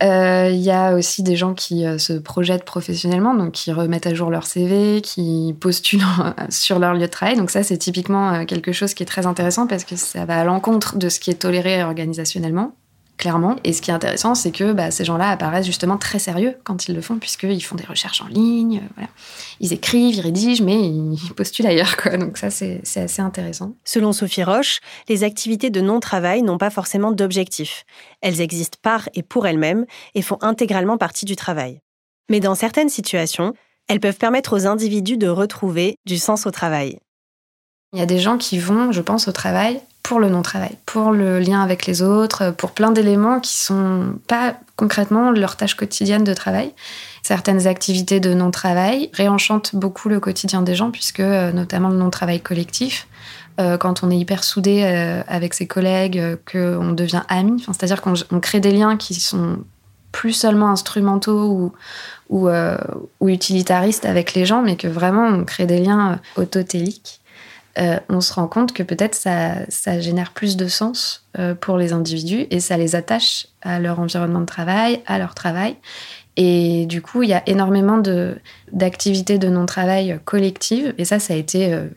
Il 0.00 0.06
euh, 0.06 0.50
y 0.50 0.70
a 0.70 0.94
aussi 0.94 1.24
des 1.24 1.34
gens 1.34 1.54
qui 1.54 1.84
euh, 1.84 1.98
se 1.98 2.12
projettent 2.12 2.64
professionnellement, 2.64 3.34
donc 3.34 3.50
qui 3.50 3.72
remettent 3.72 4.06
à 4.06 4.14
jour 4.14 4.30
leur 4.30 4.46
CV, 4.46 5.00
qui 5.02 5.56
postulent 5.58 6.04
sur 6.50 6.78
leur 6.78 6.94
lieu 6.94 7.00
de 7.00 7.06
travail. 7.06 7.36
Donc 7.36 7.50
ça, 7.50 7.64
c'est 7.64 7.78
typiquement 7.78 8.32
euh, 8.32 8.44
quelque 8.44 8.70
chose 8.70 8.94
qui 8.94 9.02
est 9.02 9.06
très 9.06 9.26
intéressant 9.26 9.66
parce 9.66 9.82
que 9.82 9.96
ça 9.96 10.24
va 10.24 10.38
à 10.40 10.44
l'encontre 10.44 10.98
de 10.98 11.08
ce 11.08 11.18
qui 11.18 11.30
est 11.30 11.40
toléré 11.40 11.82
organisationnellement 11.82 12.76
clairement. 13.18 13.56
Et 13.64 13.72
ce 13.72 13.82
qui 13.82 13.90
est 13.90 13.94
intéressant, 13.94 14.34
c'est 14.34 14.52
que 14.52 14.72
bah, 14.72 14.90
ces 14.90 15.04
gens-là 15.04 15.28
apparaissent 15.28 15.66
justement 15.66 15.98
très 15.98 16.18
sérieux 16.18 16.56
quand 16.64 16.88
ils 16.88 16.94
le 16.94 17.02
font, 17.02 17.18
puisqu'ils 17.18 17.62
font 17.62 17.76
des 17.76 17.84
recherches 17.84 18.22
en 18.22 18.28
ligne, 18.28 18.78
euh, 18.78 18.88
voilà. 18.94 19.10
Ils 19.60 19.72
écrivent, 19.72 20.14
ils 20.14 20.20
rédigent, 20.20 20.64
mais 20.64 20.80
ils 20.80 21.34
postulent 21.36 21.66
ailleurs, 21.66 21.96
quoi. 21.96 22.16
Donc 22.16 22.38
ça, 22.38 22.48
c'est 22.50 22.80
assez 22.96 23.20
intéressant. 23.20 23.74
Selon 23.84 24.12
Sophie 24.12 24.44
Roche, 24.44 24.80
les 25.08 25.24
activités 25.24 25.70
de 25.70 25.80
non-travail 25.80 26.42
n'ont 26.42 26.58
pas 26.58 26.70
forcément 26.70 27.12
d'objectif. 27.12 27.84
Elles 28.22 28.40
existent 28.40 28.78
par 28.80 29.08
et 29.14 29.22
pour 29.22 29.46
elles-mêmes 29.46 29.84
et 30.14 30.22
font 30.22 30.38
intégralement 30.40 30.96
partie 30.96 31.24
du 31.24 31.36
travail. 31.36 31.80
Mais 32.30 32.40
dans 32.40 32.54
certaines 32.54 32.88
situations, 32.88 33.52
elles 33.88 34.00
peuvent 34.00 34.18
permettre 34.18 34.56
aux 34.56 34.66
individus 34.66 35.16
de 35.16 35.28
retrouver 35.28 35.96
du 36.06 36.18
sens 36.18 36.46
au 36.46 36.50
travail. 36.50 36.98
Il 37.94 37.98
y 37.98 38.02
a 38.02 38.06
des 38.06 38.18
gens 38.18 38.36
qui 38.36 38.58
vont, 38.58 38.92
je 38.92 39.00
pense, 39.00 39.28
au 39.28 39.32
travail 39.32 39.80
pour 40.08 40.20
le 40.20 40.30
non-travail, 40.30 40.70
pour 40.86 41.10
le 41.10 41.38
lien 41.38 41.60
avec 41.60 41.84
les 41.84 42.00
autres, 42.00 42.50
pour 42.52 42.70
plein 42.70 42.92
d'éléments 42.92 43.40
qui 43.40 43.58
sont 43.58 44.14
pas 44.26 44.54
concrètement 44.74 45.32
leur 45.32 45.56
tâche 45.56 45.74
quotidienne 45.74 46.24
de 46.24 46.32
travail. 46.32 46.72
Certaines 47.22 47.66
activités 47.66 48.18
de 48.18 48.32
non-travail 48.32 49.10
réenchantent 49.12 49.76
beaucoup 49.76 50.08
le 50.08 50.18
quotidien 50.18 50.62
des 50.62 50.74
gens, 50.74 50.90
puisque 50.90 51.20
euh, 51.20 51.52
notamment 51.52 51.90
le 51.90 51.96
non-travail 51.96 52.40
collectif, 52.40 53.06
euh, 53.60 53.76
quand 53.76 54.02
on 54.02 54.10
est 54.10 54.16
hyper 54.16 54.44
soudé 54.44 54.80
euh, 54.82 55.20
avec 55.28 55.52
ses 55.52 55.66
collègues, 55.66 56.38
qu'on 56.50 56.92
devient 56.92 57.24
amis, 57.28 57.62
c'est-à-dire 57.66 58.00
qu'on 58.00 58.14
crée 58.40 58.60
des 58.60 58.72
liens 58.72 58.96
qui 58.96 59.12
sont 59.12 59.58
plus 60.10 60.32
seulement 60.32 60.70
instrumentaux 60.70 61.72
ou, 62.30 62.48
ou, 62.48 63.28
utilitaristes 63.28 64.06
avec 64.06 64.32
les 64.32 64.46
gens, 64.46 64.62
mais 64.62 64.76
que 64.76 64.88
vraiment 64.88 65.26
on 65.26 65.44
crée 65.44 65.66
des 65.66 65.80
liens 65.80 66.18
autotéliques. 66.36 67.17
Euh, 67.78 67.98
on 68.08 68.20
se 68.20 68.32
rend 68.32 68.48
compte 68.48 68.72
que 68.72 68.82
peut-être 68.82 69.14
ça, 69.14 70.00
génère 70.00 70.32
plus 70.32 70.56
de 70.56 70.66
sens 70.66 71.26
euh, 71.38 71.54
pour 71.54 71.76
les 71.76 71.92
individus 71.92 72.46
et 72.50 72.60
ça 72.60 72.76
les 72.76 72.96
attache 72.96 73.46
à 73.62 73.78
leur 73.78 74.00
environnement 74.00 74.40
de 74.40 74.46
travail, 74.46 75.00
à 75.06 75.18
leur 75.18 75.34
travail. 75.34 75.76
Et 76.36 76.86
du 76.86 77.02
coup, 77.02 77.22
il 77.22 77.28
y 77.28 77.34
a 77.34 77.42
énormément 77.46 78.00
d'activités 78.72 79.38
de, 79.38 79.48
non-travail 79.48 80.20
collectives. 80.24 80.94
Et 80.96 81.04
ça, 81.04 81.18
ça 81.18 81.34
a 81.34 81.36
été 81.36 81.72
euh, 81.72 81.88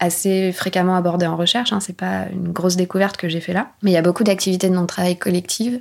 assez 0.00 0.52
fréquemment 0.52 0.96
abordé 0.96 1.26
en 1.26 1.36
recherche. 1.36 1.72
Hein. 1.72 1.80
C'est 1.80 1.96
pas 1.96 2.26
une 2.30 2.52
grosse 2.52 2.76
découverte 2.76 3.16
que 3.16 3.28
j'ai 3.28 3.40
fait 3.40 3.54
là. 3.54 3.72
Mais 3.82 3.90
il 3.90 3.94
y 3.94 3.98
a 3.98 4.02
beaucoup 4.02 4.24
d'activités 4.24 4.68
de 4.68 4.74
non-travail 4.74 5.16
collectives 5.16 5.80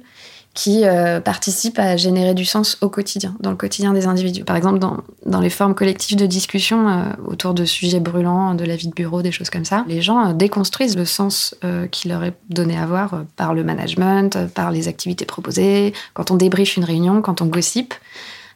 qui 0.56 0.86
euh, 0.86 1.20
participent 1.20 1.78
à 1.80 1.98
générer 1.98 2.34
du 2.34 2.46
sens 2.46 2.78
au 2.80 2.90
quotidien, 2.90 3.36
dans 3.42 3.52
le 3.52 3.58
quotidien 3.58 3.94
des 3.94 4.08
individus. 4.08 4.46
Par 4.46 4.56
exemple, 4.56 4.80
dans, 4.80 5.04
dans 5.26 5.42
les 5.42 5.50
formes 5.50 5.76
collectives 5.76 6.18
de 6.18 6.26
discussion 6.26 6.88
euh, 6.88 7.04
autour 7.26 7.54
de 7.54 7.66
sujets 7.66 8.00
brûlants, 8.00 8.56
de 8.56 8.64
la 8.64 8.78
vie 8.78 8.88
de 8.88 8.94
bureau, 8.94 9.22
des 9.22 9.34
choses 9.34 9.50
comme 9.50 9.66
ça, 9.66 9.84
les 9.90 10.02
gens 10.02 10.30
euh, 10.30 10.34
déconstruisent 10.34 10.96
le 10.96 11.06
sens 11.06 11.56
qui 11.92 12.08
leur 12.08 12.24
est 12.24 12.34
donné 12.50 12.78
à 12.78 12.86
voir 12.86 13.24
par 13.36 13.54
le 13.54 13.64
management, 13.64 14.48
par 14.54 14.72
les 14.72 14.88
activités 14.88 15.26
proposées. 15.26 15.94
Quand 16.14 16.32
on 16.32 16.36
débriefe 16.36 16.78
une 16.78 16.86
réunion, 16.86 17.22
quand 17.22 17.42
on 17.42 17.48
gossip, 17.48 17.94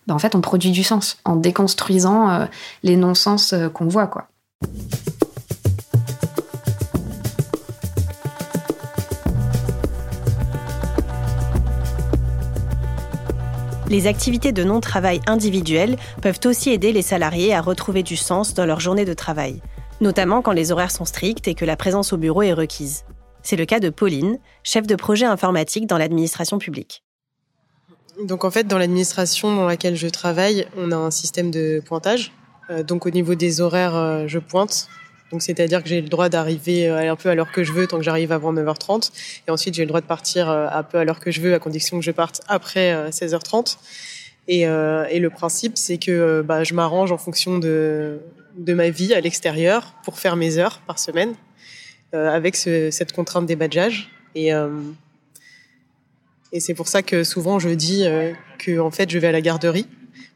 ben, 0.08 0.16
en 0.16 0.20
fait, 0.20 0.36
on 0.36 0.42
produit 0.42 0.72
du 0.72 0.84
sens 0.84 1.18
en 1.26 1.36
déconstruisant 1.36 2.48
les 2.84 2.96
non-sens 2.96 3.54
qu'on 3.74 3.88
voit, 3.88 4.08
quoi. 4.08 4.30
Les 13.90 14.06
activités 14.06 14.52
de 14.52 14.64
non-travail 14.64 15.20
individuelles 15.26 15.98
peuvent 16.22 16.40
aussi 16.46 16.70
aider 16.70 16.92
les 16.92 17.02
salariés 17.02 17.56
à 17.56 17.62
retrouver 17.62 18.04
du 18.04 18.16
sens 18.16 18.54
dans 18.54 18.68
leur 18.68 18.80
journée 18.80 19.04
de 19.04 19.16
travail, 19.16 19.64
notamment 20.00 20.44
quand 20.44 20.52
les 20.52 20.72
horaires 20.72 20.92
sont 20.92 21.06
stricts 21.06 21.48
et 21.48 21.56
que 21.56 21.66
la 21.66 21.76
présence 21.76 22.14
au 22.14 22.18
bureau 22.18 22.44
est 22.44 22.54
requise. 22.54 23.04
C'est 23.42 23.56
le 23.56 23.66
cas 23.66 23.80
de 23.80 23.90
Pauline, 23.90 24.38
chef 24.62 24.86
de 24.86 24.96
projet 24.96 25.26
informatique 25.26 25.88
dans 25.88 25.98
l'administration 25.98 26.60
publique. 26.60 27.04
Donc 28.24 28.44
en 28.44 28.52
fait, 28.52 28.68
dans 28.68 28.78
l'administration 28.78 29.56
dans 29.56 29.66
laquelle 29.66 29.96
je 29.96 30.08
travaille, 30.08 30.68
on 30.78 30.92
a 30.92 30.96
un 30.96 31.10
système 31.10 31.50
de 31.50 31.82
pointage. 31.84 32.32
Euh, 32.70 32.84
donc 32.84 33.08
au 33.08 33.10
niveau 33.10 33.34
des 33.34 33.60
horaires, 33.60 33.96
euh, 33.96 34.26
je 34.28 34.38
pointe 34.38 34.88
donc 35.32 35.42
c'est-à-dire 35.42 35.84
que 35.84 35.90
j'ai 35.90 36.02
le 36.02 36.10
droit 36.10 36.30
d'arriver 36.30 36.88
euh, 36.88 37.12
un 37.12 37.16
peu 37.16 37.30
à 37.30 37.36
l'heure 37.36 37.52
que 37.52 37.64
je 37.64 37.72
veux 37.72 37.88
tant 37.88 37.98
que 37.98 38.04
j'arrive 38.04 38.32
avant 38.32 38.54
9h30 38.54 39.12
et 39.48 39.52
ensuite 39.52 39.76
j'ai 39.76 39.84
le 39.84 39.88
droit 39.88 40.02
de 40.02 40.06
partir 40.06 40.50
euh, 40.50 40.68
un 40.72 40.84
peu 40.84 40.98
à 40.98 41.04
l'heure 41.04 41.20
que 41.20 41.32
je 41.32 41.42
veux 41.42 41.54
à 41.54 41.60
condition 41.60 42.00
que 42.00 42.06
je 42.06 42.12
parte 42.12 42.42
après 42.48 43.10
16h30. 43.10 43.78
Euh, 44.50 45.06
et, 45.10 45.16
et 45.16 45.20
le 45.20 45.30
principe 45.30 45.78
c'est 45.78 45.98
que 45.98 46.42
bah, 46.42 46.64
je 46.64 46.74
m'arrange 46.74 47.12
en 47.12 47.18
fonction 47.18 47.60
de, 47.60 48.20
de 48.58 48.74
ma 48.74 48.90
vie 48.90 49.14
à 49.14 49.22
l'extérieur 49.22 49.94
pour 50.04 50.18
faire 50.18 50.36
mes 50.36 50.58
heures 50.58 50.82
par 50.88 50.98
semaine 50.98 51.36
avec 52.12 52.56
ce, 52.56 52.90
cette 52.90 53.12
contrainte 53.12 53.46
des 53.46 53.56
badgeages 53.56 54.10
et 54.34 54.50
et 56.52 56.60
c'est 56.60 56.74
pour 56.74 56.88
ça 56.88 57.04
que 57.04 57.24
souvent 57.24 57.60
je 57.60 57.70
dis 57.70 58.08
que 58.58 58.80
en 58.80 58.90
fait 58.90 59.12
je 59.12 59.20
vais 59.20 59.28
à 59.28 59.32
la 59.32 59.42
garderie. 59.42 59.86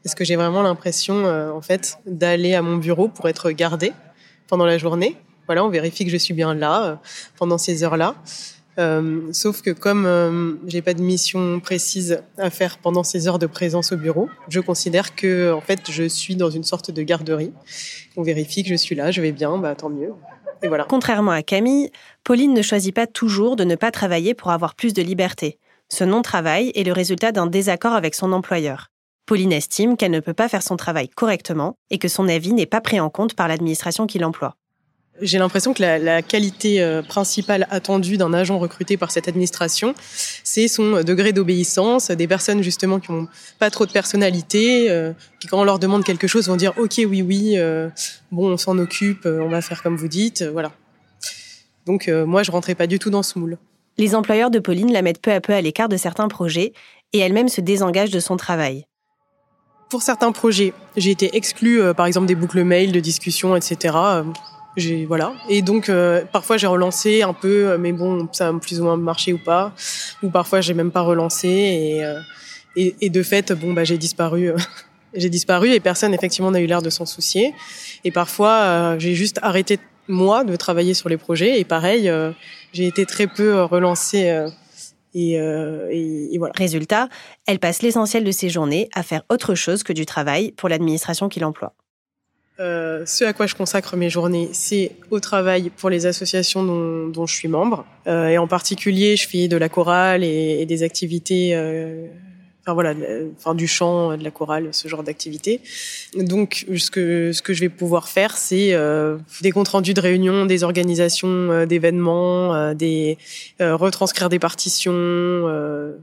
Parce 0.04 0.14
que 0.14 0.24
j'ai 0.24 0.36
vraiment 0.36 0.62
l'impression 0.62 1.24
en 1.24 1.60
fait 1.62 1.98
d'aller 2.06 2.54
à 2.54 2.62
mon 2.62 2.76
bureau 2.76 3.08
pour 3.08 3.28
être 3.28 3.50
gardée 3.50 3.92
pendant 4.48 4.66
la 4.66 4.78
journée. 4.78 5.16
Voilà, 5.46 5.64
on 5.64 5.68
vérifie 5.68 6.04
que 6.04 6.10
je 6.10 6.16
suis 6.16 6.34
bien 6.34 6.54
là 6.54 6.84
euh, 6.84 6.96
pendant 7.36 7.58
ces 7.58 7.82
heures-là. 7.82 8.14
Euh, 8.78 9.32
sauf 9.32 9.62
que 9.62 9.70
comme 9.70 10.04
euh, 10.04 10.54
j'ai 10.66 10.82
pas 10.82 10.94
de 10.94 11.02
mission 11.02 11.60
précise 11.60 12.22
à 12.38 12.50
faire 12.50 12.78
pendant 12.78 13.04
ces 13.04 13.28
heures 13.28 13.38
de 13.38 13.46
présence 13.46 13.92
au 13.92 13.96
bureau, 13.96 14.28
je 14.48 14.58
considère 14.58 15.14
que 15.14 15.52
en 15.52 15.60
fait 15.60 15.90
je 15.90 16.08
suis 16.08 16.34
dans 16.34 16.50
une 16.50 16.64
sorte 16.64 16.90
de 16.90 17.02
garderie. 17.02 17.52
On 18.16 18.22
vérifie 18.22 18.64
que 18.64 18.68
je 18.68 18.74
suis 18.74 18.96
là, 18.96 19.12
je 19.12 19.20
vais 19.20 19.32
bien, 19.32 19.58
bah 19.58 19.74
tant 19.76 19.90
mieux. 19.90 20.12
Et 20.62 20.68
voilà. 20.68 20.86
Contrairement 20.88 21.30
à 21.30 21.42
Camille, 21.42 21.90
Pauline 22.24 22.54
ne 22.54 22.62
choisit 22.62 22.94
pas 22.94 23.06
toujours 23.06 23.54
de 23.54 23.64
ne 23.64 23.76
pas 23.76 23.90
travailler 23.90 24.34
pour 24.34 24.50
avoir 24.50 24.74
plus 24.74 24.92
de 24.92 25.02
liberté. 25.02 25.58
Ce 25.88 26.02
non-travail 26.02 26.72
est 26.74 26.84
le 26.84 26.92
résultat 26.92 27.30
d'un 27.30 27.46
désaccord 27.46 27.92
avec 27.92 28.14
son 28.14 28.32
employeur. 28.32 28.90
Pauline 29.26 29.52
estime 29.52 29.96
qu'elle 29.96 30.10
ne 30.10 30.20
peut 30.20 30.34
pas 30.34 30.48
faire 30.48 30.62
son 30.62 30.76
travail 30.76 31.08
correctement 31.08 31.76
et 31.90 31.98
que 31.98 32.08
son 32.08 32.28
avis 32.28 32.52
n'est 32.52 32.66
pas 32.66 32.80
pris 32.80 33.00
en 33.00 33.08
compte 33.08 33.34
par 33.34 33.48
l'administration 33.48 34.06
qui 34.06 34.18
l'emploie. 34.18 34.56
J'ai 35.20 35.38
l'impression 35.38 35.72
que 35.74 35.80
la, 35.80 36.22
qualité 36.22 36.82
euh, 36.82 37.00
principale 37.00 37.68
attendue 37.70 38.16
d'un 38.16 38.32
agent 38.34 38.58
recruté 38.58 38.96
par 38.96 39.12
cette 39.12 39.28
administration, 39.28 39.94
c'est 40.42 40.66
son 40.66 41.02
degré 41.02 41.32
d'obéissance, 41.32 42.10
des 42.10 42.26
personnes 42.26 42.62
justement 42.62 42.98
qui 42.98 43.12
n'ont 43.12 43.28
pas 43.60 43.70
trop 43.70 43.86
de 43.86 43.92
personnalité, 43.92 44.90
euh, 44.90 45.12
qui 45.38 45.46
quand 45.46 45.60
on 45.60 45.64
leur 45.64 45.78
demande 45.78 46.02
quelque 46.04 46.26
chose 46.26 46.48
vont 46.48 46.56
dire 46.56 46.72
ok 46.78 46.94
oui 47.08 47.22
oui, 47.22 47.52
euh, 47.56 47.88
bon 48.32 48.50
on 48.50 48.56
s'en 48.56 48.76
occupe, 48.78 49.24
on 49.24 49.48
va 49.48 49.62
faire 49.62 49.84
comme 49.84 49.96
vous 49.96 50.08
dites, 50.08 50.42
voilà. 50.42 50.72
Donc 51.86 52.08
moi 52.08 52.42
je 52.42 52.50
rentrais 52.50 52.74
pas 52.74 52.88
du 52.88 52.98
tout 52.98 53.10
dans 53.10 53.22
ce 53.22 53.38
moule. 53.38 53.58
Les 53.98 54.16
employeurs 54.16 54.50
de 54.50 54.58
Pauline 54.58 54.92
la 54.92 55.02
mettent 55.02 55.22
peu 55.22 55.32
à 55.32 55.40
peu 55.40 55.52
à 55.52 55.60
l'écart 55.60 55.88
de 55.88 55.96
certains 55.96 56.26
projets 56.26 56.72
et 57.12 57.18
elle-même 57.20 57.48
se 57.48 57.60
désengage 57.60 58.10
de 58.10 58.18
son 58.18 58.36
travail. 58.36 58.86
Pour 59.94 60.02
certains 60.02 60.32
projets, 60.32 60.74
j'ai 60.96 61.12
été 61.12 61.36
exclue 61.36 61.80
par 61.96 62.06
exemple 62.06 62.26
des 62.26 62.34
boucles 62.34 62.64
mail, 62.64 62.90
de 62.90 62.98
discussion, 62.98 63.54
etc 63.54 63.92
j'ai 64.76 65.06
voilà. 65.06 65.32
Et 65.48 65.62
donc 65.62 65.88
euh, 65.88 66.24
parfois 66.32 66.56
j'ai 66.56 66.66
relancé 66.66 67.22
un 67.22 67.32
peu 67.32 67.68
euh, 67.68 67.78
mais 67.78 67.92
bon 67.92 68.28
ça 68.32 68.48
a 68.48 68.52
plus 68.54 68.80
ou 68.80 68.84
moins 68.84 68.96
marché 68.96 69.32
ou 69.32 69.38
pas. 69.38 69.72
Ou 70.22 70.30
parfois 70.30 70.60
j'ai 70.60 70.74
même 70.74 70.90
pas 70.90 71.02
relancé. 71.02 72.00
Euh, 72.02 72.20
et, 72.76 73.08
de 73.08 73.22
fait 73.22 73.52
bon 73.52 73.72
bah 73.72 73.84
j'ai 73.84 73.98
disparu 73.98 74.50
j'ai 75.14 75.28
disparu 75.28 75.70
et 75.70 75.78
personne 75.78 76.12
effectivement 76.12 76.50
n'a 76.50 76.60
eu 76.60 76.66
l'air 76.66 76.82
de 76.82 76.90
s'en 76.90 77.06
soucier. 77.06 77.54
Et 78.02 78.10
parfois 78.10 78.98
j'ai 78.98 79.14
juste 79.14 79.38
arrêté 79.42 79.78
moi 80.08 80.44
de 80.44 80.56
travailler 80.56 80.94
sur 80.94 81.08
les 81.08 81.16
projets. 81.16 81.60
Et 81.60 81.64
pareil 81.64 82.10
j'ai 82.72 82.86
été 82.86 83.06
très 83.06 83.28
peu 83.28 83.62
relancée 83.62 84.44
et, 85.14 85.32
et, 85.32 86.34
et, 86.34 86.38
voilà. 86.38 86.52
Résultat, 86.56 87.08
elle 87.46 87.58
passe 87.58 87.82
l'essentiel 87.82 88.24
de 88.24 88.30
ses 88.30 88.48
journées 88.48 88.88
à 88.94 89.02
faire 89.02 89.22
autre 89.30 89.54
chose 89.54 89.82
que 89.82 89.92
du 89.92 90.06
travail 90.06 90.52
pour 90.52 90.68
l'administration 90.68 91.28
qui 91.28 91.40
l'emploie. 91.40 91.74
Euh, 92.60 93.04
ce 93.04 93.24
à 93.24 93.32
quoi 93.32 93.46
je 93.46 93.56
consacre 93.56 93.96
mes 93.96 94.08
journées, 94.08 94.48
c'est 94.52 94.92
au 95.10 95.18
travail 95.18 95.70
pour 95.70 95.90
les 95.90 96.06
associations 96.06 96.62
dont, 96.62 97.08
dont 97.08 97.26
je 97.26 97.34
suis 97.34 97.48
membre. 97.48 97.84
Euh, 98.06 98.28
et 98.28 98.38
en 98.38 98.46
particulier, 98.46 99.16
je 99.16 99.28
fais 99.28 99.48
de 99.48 99.56
la 99.56 99.68
chorale 99.68 100.22
et, 100.22 100.60
et 100.60 100.66
des 100.66 100.84
activités, 100.84 101.50
euh, 101.54 102.06
enfin 102.64 102.74
voilà, 102.74 102.94
enfin 103.36 103.54
du 103.54 103.66
chant, 103.66 104.16
de 104.16 104.24
la 104.24 104.30
chorale, 104.30 104.68
ce 104.72 104.88
genre 104.88 105.02
d'activités. 105.02 105.60
Donc, 106.16 106.66
ce 106.76 106.90
que 106.90 107.32
ce 107.32 107.42
que 107.42 107.52
je 107.52 107.60
vais 107.60 107.68
pouvoir 107.68 108.08
faire, 108.08 108.36
c'est 108.36 108.74
euh, 108.74 109.18
des 109.42 109.52
comptes 109.52 109.68
rendus 109.68 109.94
de 109.94 110.00
réunions, 110.00 110.46
des 110.46 110.64
organisations 110.64 111.28
euh, 111.28 111.66
d'événements, 111.66 112.74
des 112.74 113.18
retranscrire 113.60 114.28
des 114.28 114.38
partitions, 114.38 114.92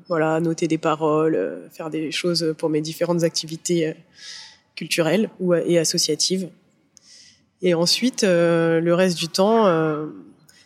voilà, 0.07 0.39
noter 0.39 0.67
des 0.67 0.77
paroles, 0.77 1.59
faire 1.71 1.89
des 1.89 2.11
choses 2.11 2.53
pour 2.57 2.69
mes 2.69 2.81
différentes 2.81 3.23
activités 3.23 3.95
culturelle 4.75 5.29
ou, 5.39 5.53
et 5.53 5.77
associative. 5.77 6.49
Et 7.61 7.73
ensuite, 7.73 8.23
euh, 8.23 8.79
le 8.79 8.93
reste 8.95 9.17
du 9.17 9.27
temps, 9.27 9.67
euh, 9.67 10.07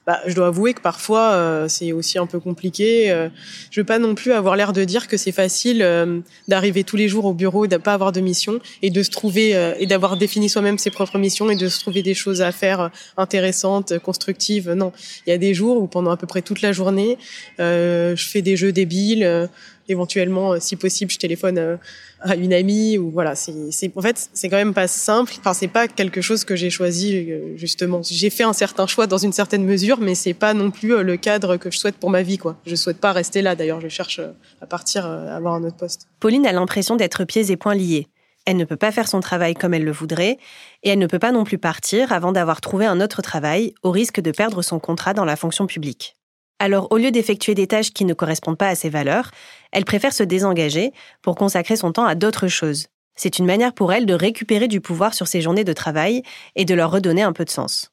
bah, 0.05 0.21
je 0.27 0.35
dois 0.35 0.47
avouer 0.47 0.75
que 0.75 0.81
parfois 0.81 1.31
euh, 1.31 1.67
c'est 1.67 1.91
aussi 1.91 2.19
un 2.19 2.27
peu 2.27 2.39
compliqué. 2.39 3.11
Euh, 3.11 3.29
je 3.71 3.79
veux 3.81 3.85
pas 3.85 3.97
non 3.97 4.13
plus 4.13 4.33
avoir 4.33 4.55
l'air 4.55 4.71
de 4.71 4.83
dire 4.83 5.07
que 5.07 5.17
c'est 5.17 5.31
facile 5.31 5.81
euh, 5.81 6.19
d'arriver 6.47 6.83
tous 6.83 6.95
les 6.95 7.07
jours 7.07 7.25
au 7.25 7.33
bureau, 7.33 7.65
de 7.65 7.77
pas 7.77 7.93
avoir 7.93 8.11
de 8.11 8.21
mission 8.21 8.59
et 8.83 8.91
de 8.91 9.01
se 9.01 9.09
trouver 9.09 9.75
et 9.79 9.85
d'avoir 9.87 10.17
défini 10.17 10.47
soi-même 10.47 10.77
ses 10.77 10.91
propres 10.91 11.17
missions 11.17 11.49
et 11.49 11.55
de 11.55 11.67
se 11.67 11.79
trouver 11.79 12.03
des 12.03 12.13
choses 12.13 12.41
à 12.41 12.51
faire 12.51 12.91
intéressantes, 13.17 13.97
constructives. 13.99 14.71
Non, 14.71 14.91
il 15.25 15.31
y 15.31 15.33
a 15.33 15.37
des 15.37 15.53
jours 15.53 15.81
où 15.81 15.87
pendant 15.87 16.11
à 16.11 16.17
peu 16.17 16.27
près 16.27 16.41
toute 16.41 16.61
la 16.61 16.71
journée, 16.71 17.17
je 17.57 18.15
fais 18.17 18.41
des 18.41 18.55
jeux 18.55 18.71
débiles 18.71 19.49
éventuellement, 19.87 20.53
euh, 20.53 20.57
si 20.59 20.75
possible, 20.75 21.11
je 21.11 21.17
téléphone 21.17 21.57
euh, 21.57 21.77
à 22.21 22.35
une 22.35 22.53
amie 22.53 22.97
ou 22.97 23.09
voilà. 23.11 23.35
C'est, 23.35 23.91
en 23.95 24.01
fait, 24.01 24.29
c'est 24.33 24.49
quand 24.49 24.57
même 24.57 24.73
pas 24.73 24.87
simple. 24.87 25.33
Enfin, 25.39 25.53
c'est 25.53 25.67
pas 25.67 25.87
quelque 25.87 26.21
chose 26.21 26.43
que 26.43 26.55
j'ai 26.55 26.69
choisi 26.69 27.31
euh, 27.31 27.57
justement. 27.57 28.01
J'ai 28.03 28.29
fait 28.29 28.43
un 28.43 28.53
certain 28.53 28.87
choix 28.87 29.07
dans 29.07 29.17
une 29.17 29.33
certaine 29.33 29.63
mesure, 29.63 29.99
mais 29.99 30.15
c'est 30.15 30.33
pas 30.33 30.53
non 30.53 30.71
plus 30.71 31.03
le 31.03 31.17
cadre 31.17 31.57
que 31.57 31.71
je 31.71 31.77
souhaite 31.77 31.95
pour 31.95 32.09
ma 32.09 32.21
vie, 32.21 32.37
quoi. 32.37 32.57
Je 32.65 32.75
souhaite 32.75 32.99
pas 32.99 33.11
rester 33.11 33.41
là. 33.41 33.55
D'ailleurs, 33.55 33.81
je 33.81 33.87
cherche 33.87 34.19
à 34.61 34.65
partir, 34.65 35.05
à 35.05 35.35
avoir 35.35 35.55
un 35.55 35.63
autre 35.63 35.77
poste. 35.77 36.07
Pauline 36.19 36.45
a 36.45 36.51
l'impression 36.51 36.95
d'être 36.95 37.23
pieds 37.25 37.51
et 37.51 37.57
poings 37.57 37.75
liés. 37.75 38.07
Elle 38.45 38.57
ne 38.57 38.65
peut 38.65 38.77
pas 38.77 38.91
faire 38.91 39.07
son 39.07 39.21
travail 39.21 39.55
comme 39.55 39.73
elle 39.73 39.83
le 39.83 39.91
voudrait, 39.91 40.37
et 40.83 40.89
elle 40.89 40.99
ne 40.99 41.07
peut 41.07 41.19
pas 41.19 41.31
non 41.31 41.43
plus 41.43 41.57
partir 41.57 42.11
avant 42.11 42.31
d'avoir 42.31 42.61
trouvé 42.61 42.85
un 42.85 43.01
autre 43.01 43.23
travail, 43.23 43.73
au 43.81 43.89
risque 43.89 44.21
de 44.21 44.29
perdre 44.29 44.61
son 44.61 44.79
contrat 44.79 45.15
dans 45.15 45.25
la 45.25 45.35
fonction 45.35 45.65
publique. 45.65 46.15
Alors, 46.59 46.87
au 46.91 46.97
lieu 46.97 47.11
d'effectuer 47.11 47.53
des 47.53 47.67
tâches 47.67 47.91
qui 47.91 48.05
ne 48.05 48.13
correspondent 48.13 48.57
pas 48.57 48.69
à 48.69 48.75
ses 48.75 48.89
valeurs, 48.89 49.31
elle 49.71 49.83
préfère 49.83 50.13
se 50.13 50.23
désengager 50.23 50.93
pour 51.21 51.35
consacrer 51.35 51.75
son 51.75 51.91
temps 51.91 52.05
à 52.05 52.15
d'autres 52.15 52.47
choses. 52.47 52.87
C'est 53.15 53.39
une 53.39 53.45
manière 53.45 53.73
pour 53.73 53.91
elle 53.91 54.05
de 54.05 54.13
récupérer 54.13 54.67
du 54.67 54.81
pouvoir 54.81 55.13
sur 55.13 55.27
ses 55.27 55.41
journées 55.41 55.63
de 55.63 55.73
travail 55.73 56.23
et 56.55 56.65
de 56.65 56.73
leur 56.73 56.91
redonner 56.91 57.23
un 57.23 57.33
peu 57.33 57.45
de 57.45 57.49
sens. 57.49 57.91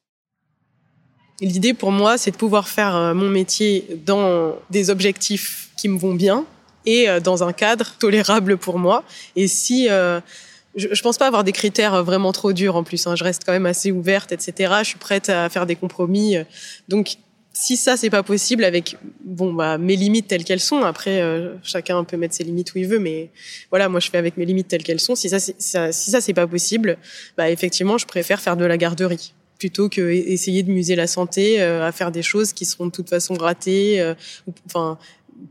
L'idée 1.41 1.73
pour 1.73 1.91
moi, 1.91 2.17
c'est 2.17 2.31
de 2.31 2.37
pouvoir 2.37 2.67
faire 2.67 2.95
euh, 2.95 3.13
mon 3.13 3.27
métier 3.27 3.85
dans 4.05 4.55
des 4.69 4.89
objectifs 4.89 5.71
qui 5.77 5.89
me 5.89 5.97
vont 5.97 6.13
bien 6.13 6.45
et 6.85 7.09
euh, 7.09 7.19
dans 7.19 7.43
un 7.43 7.53
cadre 7.53 7.95
tolérable 7.99 8.57
pour 8.57 8.79
moi. 8.79 9.03
Et 9.35 9.47
si 9.47 9.89
euh, 9.89 10.21
je, 10.75 10.87
je 10.91 11.01
pense 11.01 11.17
pas 11.17 11.27
avoir 11.27 11.43
des 11.43 11.51
critères 11.51 12.03
vraiment 12.03 12.31
trop 12.31 12.53
durs 12.53 12.75
en 12.75 12.83
plus. 12.83 13.07
Hein, 13.07 13.15
je 13.15 13.23
reste 13.23 13.43
quand 13.45 13.51
même 13.51 13.65
assez 13.65 13.91
ouverte, 13.91 14.31
etc. 14.31 14.73
Je 14.79 14.89
suis 14.89 14.99
prête 14.99 15.29
à 15.29 15.49
faire 15.49 15.65
des 15.65 15.75
compromis. 15.75 16.37
Donc 16.87 17.17
si 17.53 17.77
ça 17.77 17.95
c'est 17.97 18.09
pas 18.09 18.23
possible 18.23 18.63
avec 18.63 18.97
bon 19.23 19.53
bah 19.53 19.77
mes 19.77 19.95
limites 19.95 20.27
telles 20.27 20.43
qu'elles 20.43 20.59
sont. 20.59 20.81
Après 20.81 21.21
euh, 21.21 21.53
chacun 21.61 22.03
peut 22.03 22.17
mettre 22.17 22.33
ses 22.33 22.43
limites 22.43 22.73
où 22.73 22.79
il 22.79 22.87
veut 22.87 22.99
mais 22.99 23.29
voilà 23.69 23.89
moi 23.89 23.99
je 23.99 24.09
fais 24.09 24.17
avec 24.17 24.37
mes 24.37 24.45
limites 24.45 24.67
telles 24.67 24.83
qu'elles 24.83 24.99
sont. 24.99 25.15
Si 25.15 25.29
ça, 25.29 25.39
ça 25.39 25.91
si 25.91 26.11
ça 26.11 26.19
c'est 26.19 26.33
pas 26.33 26.47
possible 26.47 26.97
bah 27.37 27.51
effectivement 27.51 27.99
je 27.99 28.07
préfère 28.07 28.41
faire 28.41 28.57
de 28.57 28.65
la 28.65 28.77
garderie 28.77 29.33
plutôt 29.59 29.87
que 29.87 30.01
essayer 30.01 30.63
de 30.63 30.71
muser 30.71 30.95
la 30.95 31.05
santé 31.05 31.61
euh, 31.61 31.87
à 31.87 31.91
faire 31.91 32.11
des 32.11 32.23
choses 32.23 32.53
qui 32.53 32.65
seront 32.65 32.87
de 32.87 32.91
toute 32.91 33.09
façon 33.09 33.35
ratées 33.35 34.01
euh, 34.01 34.15
enfin 34.65 34.97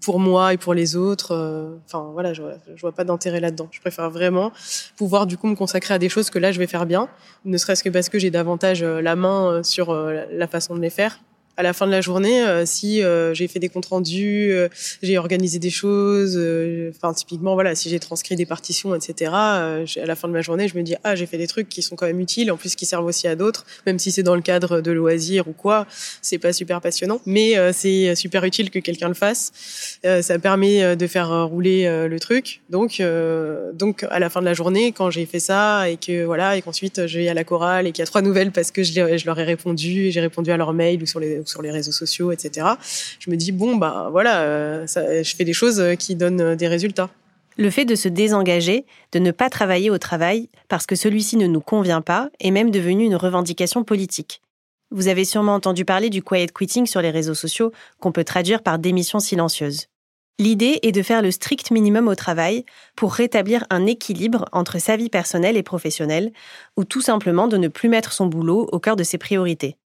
pour 0.01 0.19
moi 0.19 0.55
et 0.55 0.57
pour 0.57 0.75
les 0.75 0.97
autres 0.97 1.79
enfin 1.87 2.11
voilà 2.13 2.35
je, 2.35 2.43
je 2.75 2.81
vois 2.81 2.93
pas 2.93 3.05
d'intérêt 3.05 3.39
là-dedans. 3.39 3.69
Je 3.71 3.81
préfère 3.81 4.11
vraiment 4.11 4.53
pouvoir 4.97 5.27
du 5.27 5.37
coup 5.37 5.47
me 5.47 5.55
consacrer 5.55 5.95
à 5.95 5.99
des 5.99 6.09
choses 6.09 6.31
que 6.31 6.41
là 6.41 6.51
je 6.51 6.59
vais 6.59 6.67
faire 6.67 6.87
bien 6.87 7.09
ne 7.45 7.57
serait-ce 7.57 7.85
que 7.85 7.91
parce 7.91 8.09
que 8.09 8.19
j'ai 8.19 8.33
davantage 8.33 8.83
la 8.83 9.15
main 9.15 9.63
sur 9.63 9.95
la 9.95 10.49
façon 10.49 10.75
de 10.75 10.81
les 10.81 10.91
faire 10.91 11.21
à 11.57 11.63
la 11.63 11.73
fin 11.73 11.87
de 11.87 11.93
la 11.93 12.01
journée, 12.01 12.43
euh, 12.43 12.65
si 12.65 13.03
euh, 13.03 13.35
j'ai 13.35 13.47
fait 13.47 13.59
des 13.59 13.69
comptes 13.69 13.87
rendus, 13.87 14.51
euh, 14.53 14.69
j'ai 15.03 15.19
organisé 15.19 15.59
des 15.59 15.71
choses, 15.71 16.39
enfin 16.95 17.13
typiquement 17.13 17.55
voilà, 17.55 17.75
si 17.75 17.91
j'ai 17.91 17.99
transcrit 17.99 18.37
des 18.37 18.47
partitions, 18.47 18.95
etc. 18.95 19.31
à 19.33 19.85
la 20.07 20.17
fin 20.17 20.29
de 20.29 20.33
ma 20.33 20.41
journée, 20.41 20.69
je 20.69 20.77
me 20.77 20.83
dis 20.83 20.95
ah 21.05 21.15
j'ai 21.15 21.27
fait 21.27 21.39
des 21.39 21.47
trucs 21.47 21.69
qui 21.69 21.83
sont 21.83 21.97
quand 21.97 22.07
même 22.07 22.21
utiles, 22.21 22.51
en 22.51 22.57
plus 22.57 22.75
qui 22.75 22.87
servent 22.87 23.05
aussi 23.05 23.29
à 23.29 23.37
d'autres, 23.37 23.67
même 23.87 23.99
si 23.99 24.11
c'est 24.13 24.23
dans 24.23 24.35
le 24.35 24.43
cadre 24.43 24.81
de 24.81 24.91
loisirs 24.91 25.49
ou 25.49 25.53
quoi, 25.53 25.87
c'est 26.23 26.39
pas 26.39 26.53
super 26.53 26.81
passionnant, 26.81 27.21
mais 27.27 27.55
c'est 27.73 28.15
super 28.15 28.45
utile 28.45 28.71
que 28.71 28.79
quelqu'un 28.79 29.09
le 29.09 29.15
fasse. 29.15 29.53
ça 30.03 30.39
permet 30.39 30.97
de 30.97 31.07
faire 31.07 31.47
rouler 31.49 32.07
le 32.09 32.21
truc. 32.21 32.63
Donc 32.71 33.03
donc 33.75 34.05
à 34.11 34.19
la 34.19 34.31
fin 34.31 34.41
de 34.41 34.47
la 34.47 34.55
journée, 34.55 34.93
quand 34.93 35.11
j'ai 35.11 35.27
fait 35.27 35.41
ça 35.41 35.89
et 35.89 35.97
que 35.97 36.25
voilà 36.25 36.57
et 36.57 36.63
qu'ensuite 36.63 37.07
je 37.07 37.19
vais 37.19 37.29
à 37.29 37.35
la 37.35 37.45
chorale 37.45 37.87
et 37.87 37.93
qu'il 37.93 38.03
y 38.03 38.05
a 38.05 38.07
trois 38.07 38.23
nouvelles 38.23 38.53
parce 38.53 38.71
que 38.71 38.83
je, 38.83 39.27
leur 39.27 39.39
ai 39.39 39.45
répondu, 39.45 40.11
j'ai 40.11 40.21
répondu 40.21 40.51
à 40.51 40.57
leur 40.57 40.73
mail 40.73 41.03
ou 41.03 41.07
sur 41.07 41.21
les 41.21 41.42
sur 41.49 41.63
les 41.63 41.71
réseaux 41.71 41.93
sociaux, 41.93 42.33
etc. 42.33 42.67
Je 43.19 43.31
me 43.31 43.37
dis 43.37 43.53
bon 43.53 43.77
bah 43.77 44.09
voilà, 44.11 44.43
euh, 44.43 44.87
je 44.87 45.37
fais 45.37 45.45
des 45.45 45.53
choses 45.53 45.83
qui 45.99 46.15
donnent 46.15 46.55
des 46.55 46.69
résultats. 46.69 47.11
Le 47.59 47.71
fait 47.71 47.85
de 47.85 47.95
se 47.95 48.09
désengager, 48.09 48.87
de 49.13 49.19
ne 49.19 49.31
pas 49.31 49.51
travailler 49.51 49.91
au 49.91 49.99
travail 49.99 50.49
parce 50.69 50.87
que 50.87 50.97
celui-ci 50.97 51.37
ne 51.37 51.47
nous 51.47 51.61
convient 51.61 52.01
pas, 52.01 52.31
est 52.41 52.51
même 52.51 52.71
devenu 52.71 53.05
une 53.05 53.17
revendication 53.17 53.85
politique. 53.85 54.41
Vous 54.91 55.09
avez 55.09 55.25
sûrement 55.25 55.55
entendu 55.55 55.85
parler 55.85 56.11
du 56.11 56.23
quiet 56.23 56.49
quitting 56.49 56.87
sur 56.87 57.01
les 57.01 57.11
réseaux 57.11 57.35
sociaux, 57.35 57.73
qu'on 57.99 58.13
peut 58.13 58.25
traduire 58.25 58.63
par 58.63 58.79
démission 58.79 59.21
silencieuse. 59.21 59.87
L'idée 60.39 60.81
est 60.83 60.93
de 60.93 61.03
faire 61.03 61.23
le 61.23 61.31
strict 61.31 61.71
minimum 61.71 62.09
au 62.09 62.15
travail 62.15 62.65
pour 62.97 63.13
rétablir 63.13 63.65
un 63.71 63.87
équilibre 63.87 64.47
entre 64.53 64.79
sa 64.79 64.97
vie 64.97 65.11
personnelle 65.11 65.57
et 65.57 65.63
professionnelle, 65.63 66.33
ou 66.77 66.85
tout 66.85 67.01
simplement 67.01 67.49
de 67.49 67.57
ne 67.57 67.69
plus 67.69 67.89
mettre 67.89 68.13
son 68.13 68.27
boulot 68.27 68.69
au 68.73 68.81
cœur 68.81 68.97
de 68.97 69.05
ses 69.05 69.19
priorités. 69.19 69.77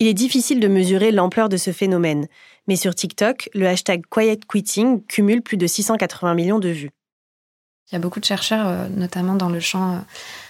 Il 0.00 0.06
est 0.06 0.14
difficile 0.14 0.60
de 0.60 0.68
mesurer 0.68 1.12
l'ampleur 1.12 1.50
de 1.50 1.58
ce 1.58 1.72
phénomène, 1.72 2.26
mais 2.66 2.76
sur 2.76 2.94
TikTok, 2.94 3.50
le 3.52 3.68
hashtag 3.68 4.02
Quiet 4.08 4.40
Quitting 4.48 5.04
cumule 5.04 5.42
plus 5.42 5.58
de 5.58 5.66
680 5.66 6.34
millions 6.34 6.58
de 6.58 6.70
vues. 6.70 6.90
Il 7.90 7.94
y 7.94 7.96
a 7.96 7.98
beaucoup 7.98 8.18
de 8.18 8.24
chercheurs, 8.24 8.66
euh, 8.66 8.88
notamment 8.88 9.34
dans 9.34 9.50
le 9.50 9.60
champ 9.60 9.92
euh, 9.92 9.98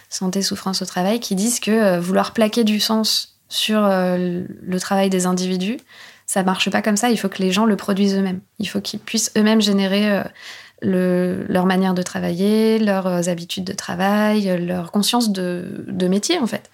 santé 0.09 0.43
souffrance 0.43 0.83
au 0.83 0.85
travail, 0.85 1.19
qui 1.19 1.35
disent 1.35 1.59
que 1.59 1.73
euh, 1.73 2.01
vouloir 2.01 2.33
plaquer 2.33 2.63
du 2.63 2.79
sens 2.79 3.41
sur 3.49 3.81
le 3.81 4.79
travail 4.79 5.11
des 5.11 5.27
individus, 5.27 5.79
Ça 6.25 6.45
marche 6.45 6.71
pas 6.71 6.83
comme 6.83 6.97
ça. 6.97 7.11
Il 7.11 7.19
faut 7.19 7.29
que 7.29 7.43
les 7.43 7.51
gens 7.51 7.65
le 7.65 7.75
produisent 7.75 8.15
eux-mêmes. 8.15 8.43
Il 8.61 8.69
faut 8.69 8.81
qu'ils 8.81 9.01
puissent 9.01 9.33
eux-mêmes 9.37 9.61
générer 9.61 10.23
le, 10.83 11.47
leur 11.49 11.67
manière 11.67 11.95
de 11.95 12.03
travailler, 12.03 12.79
leurs 12.79 13.29
habitudes 13.29 13.65
de 13.65 13.73
travail, 13.73 14.65
leur 14.65 14.93
conscience 14.93 15.33
de 15.33 16.07
métier 16.07 16.39
en 16.39 16.47
fait. 16.47 16.71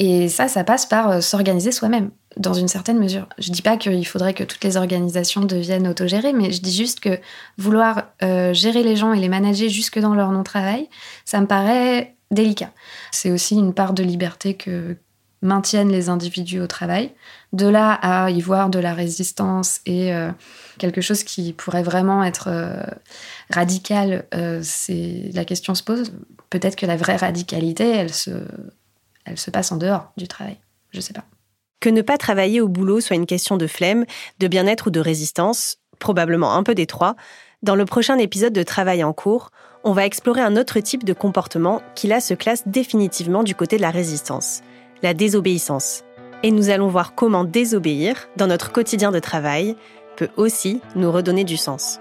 Et 0.00 0.30
ça, 0.30 0.48
ça 0.48 0.64
passe 0.64 0.86
par 0.86 1.10
euh, 1.10 1.20
s'organiser 1.20 1.72
soi-même, 1.72 2.10
dans 2.38 2.54
une 2.54 2.68
certaine 2.68 2.98
mesure. 2.98 3.28
Je 3.36 3.52
dis 3.52 3.60
pas 3.60 3.76
qu'il 3.76 4.06
faudrait 4.06 4.32
que 4.32 4.44
toutes 4.44 4.64
les 4.64 4.78
organisations 4.78 5.42
deviennent 5.42 5.86
autogérées, 5.86 6.32
mais 6.32 6.52
je 6.52 6.62
dis 6.62 6.74
juste 6.74 7.00
que 7.00 7.20
vouloir 7.58 8.04
euh, 8.22 8.54
gérer 8.54 8.82
les 8.82 8.96
gens 8.96 9.12
et 9.12 9.20
les 9.20 9.28
manager 9.28 9.68
jusque 9.68 9.98
dans 9.98 10.14
leur 10.14 10.32
non-travail, 10.32 10.88
ça 11.26 11.38
me 11.42 11.46
paraît 11.46 12.16
délicat. 12.30 12.70
C'est 13.12 13.30
aussi 13.30 13.56
une 13.56 13.74
part 13.74 13.92
de 13.92 14.02
liberté 14.02 14.54
que 14.54 14.96
maintiennent 15.42 15.92
les 15.92 16.08
individus 16.08 16.60
au 16.60 16.66
travail. 16.66 17.12
De 17.52 17.66
là 17.66 17.92
à 17.92 18.30
y 18.30 18.40
voir 18.40 18.70
de 18.70 18.78
la 18.78 18.94
résistance 18.94 19.82
et 19.84 20.14
euh, 20.14 20.30
quelque 20.78 21.02
chose 21.02 21.24
qui 21.24 21.52
pourrait 21.52 21.82
vraiment 21.82 22.24
être 22.24 22.48
radical, 23.50 24.24
c'est 24.62 25.30
la 25.34 25.44
question 25.44 25.74
se 25.74 25.82
pose. 25.82 26.12
Peut-être 26.48 26.76
que 26.76 26.86
la 26.86 26.96
vraie 26.96 27.16
radicalité, 27.16 27.88
elle 27.88 28.14
se 28.14 28.30
elle 29.24 29.38
se 29.38 29.50
passe 29.50 29.72
en 29.72 29.76
dehors 29.76 30.12
du 30.16 30.28
travail. 30.28 30.58
Je 30.90 31.00
sais 31.00 31.12
pas. 31.12 31.24
Que 31.80 31.88
ne 31.88 32.02
pas 32.02 32.18
travailler 32.18 32.60
au 32.60 32.68
boulot 32.68 33.00
soit 33.00 33.16
une 33.16 33.26
question 33.26 33.56
de 33.56 33.66
flemme, 33.66 34.04
de 34.38 34.48
bien-être 34.48 34.88
ou 34.88 34.90
de 34.90 35.00
résistance, 35.00 35.78
probablement 35.98 36.54
un 36.54 36.62
peu 36.62 36.74
des 36.74 36.86
trois, 36.86 37.16
dans 37.62 37.74
le 37.74 37.84
prochain 37.84 38.16
épisode 38.16 38.54
de 38.54 38.62
Travail 38.62 39.04
en 39.04 39.12
cours, 39.12 39.50
on 39.84 39.92
va 39.92 40.06
explorer 40.06 40.40
un 40.40 40.56
autre 40.56 40.80
type 40.80 41.04
de 41.04 41.12
comportement 41.12 41.82
qui 41.94 42.06
là 42.06 42.20
se 42.20 42.32
classe 42.32 42.66
définitivement 42.66 43.42
du 43.42 43.54
côté 43.54 43.76
de 43.76 43.82
la 43.82 43.90
résistance, 43.90 44.62
la 45.02 45.12
désobéissance. 45.14 46.02
Et 46.42 46.52
nous 46.52 46.70
allons 46.70 46.88
voir 46.88 47.14
comment 47.14 47.44
désobéir, 47.44 48.28
dans 48.36 48.46
notre 48.46 48.72
quotidien 48.72 49.10
de 49.10 49.18
travail, 49.18 49.76
peut 50.16 50.30
aussi 50.36 50.80
nous 50.96 51.12
redonner 51.12 51.44
du 51.44 51.58
sens. 51.58 51.98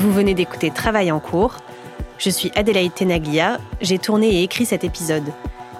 Vous 0.00 0.12
venez 0.12 0.32
d'écouter 0.32 0.70
Travail 0.70 1.12
en 1.12 1.20
cours. 1.20 1.56
Je 2.16 2.30
suis 2.30 2.50
Adélaïde 2.56 2.94
Tenaglia, 2.94 3.58
j'ai 3.82 3.98
tourné 3.98 4.28
et 4.36 4.42
écrit 4.42 4.64
cet 4.64 4.82
épisode. 4.82 5.30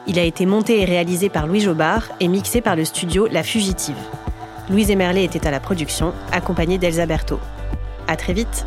Il 0.06 0.18
a 0.18 0.22
été 0.22 0.44
monté 0.44 0.82
et 0.82 0.84
réalisé 0.84 1.30
par 1.30 1.46
Louis 1.46 1.60
Jobard 1.60 2.02
et 2.20 2.28
mixé 2.28 2.60
par 2.60 2.76
le 2.76 2.84
studio 2.84 3.26
La 3.28 3.42
Fugitive. 3.42 3.96
Louise 4.68 4.90
Emerlet 4.90 5.24
était 5.24 5.46
à 5.46 5.50
la 5.50 5.58
production, 5.58 6.12
accompagnée 6.32 6.76
d'Elsa 6.76 7.06
Berthaud. 7.06 7.40
À 8.08 8.16
très 8.16 8.34
vite! 8.34 8.66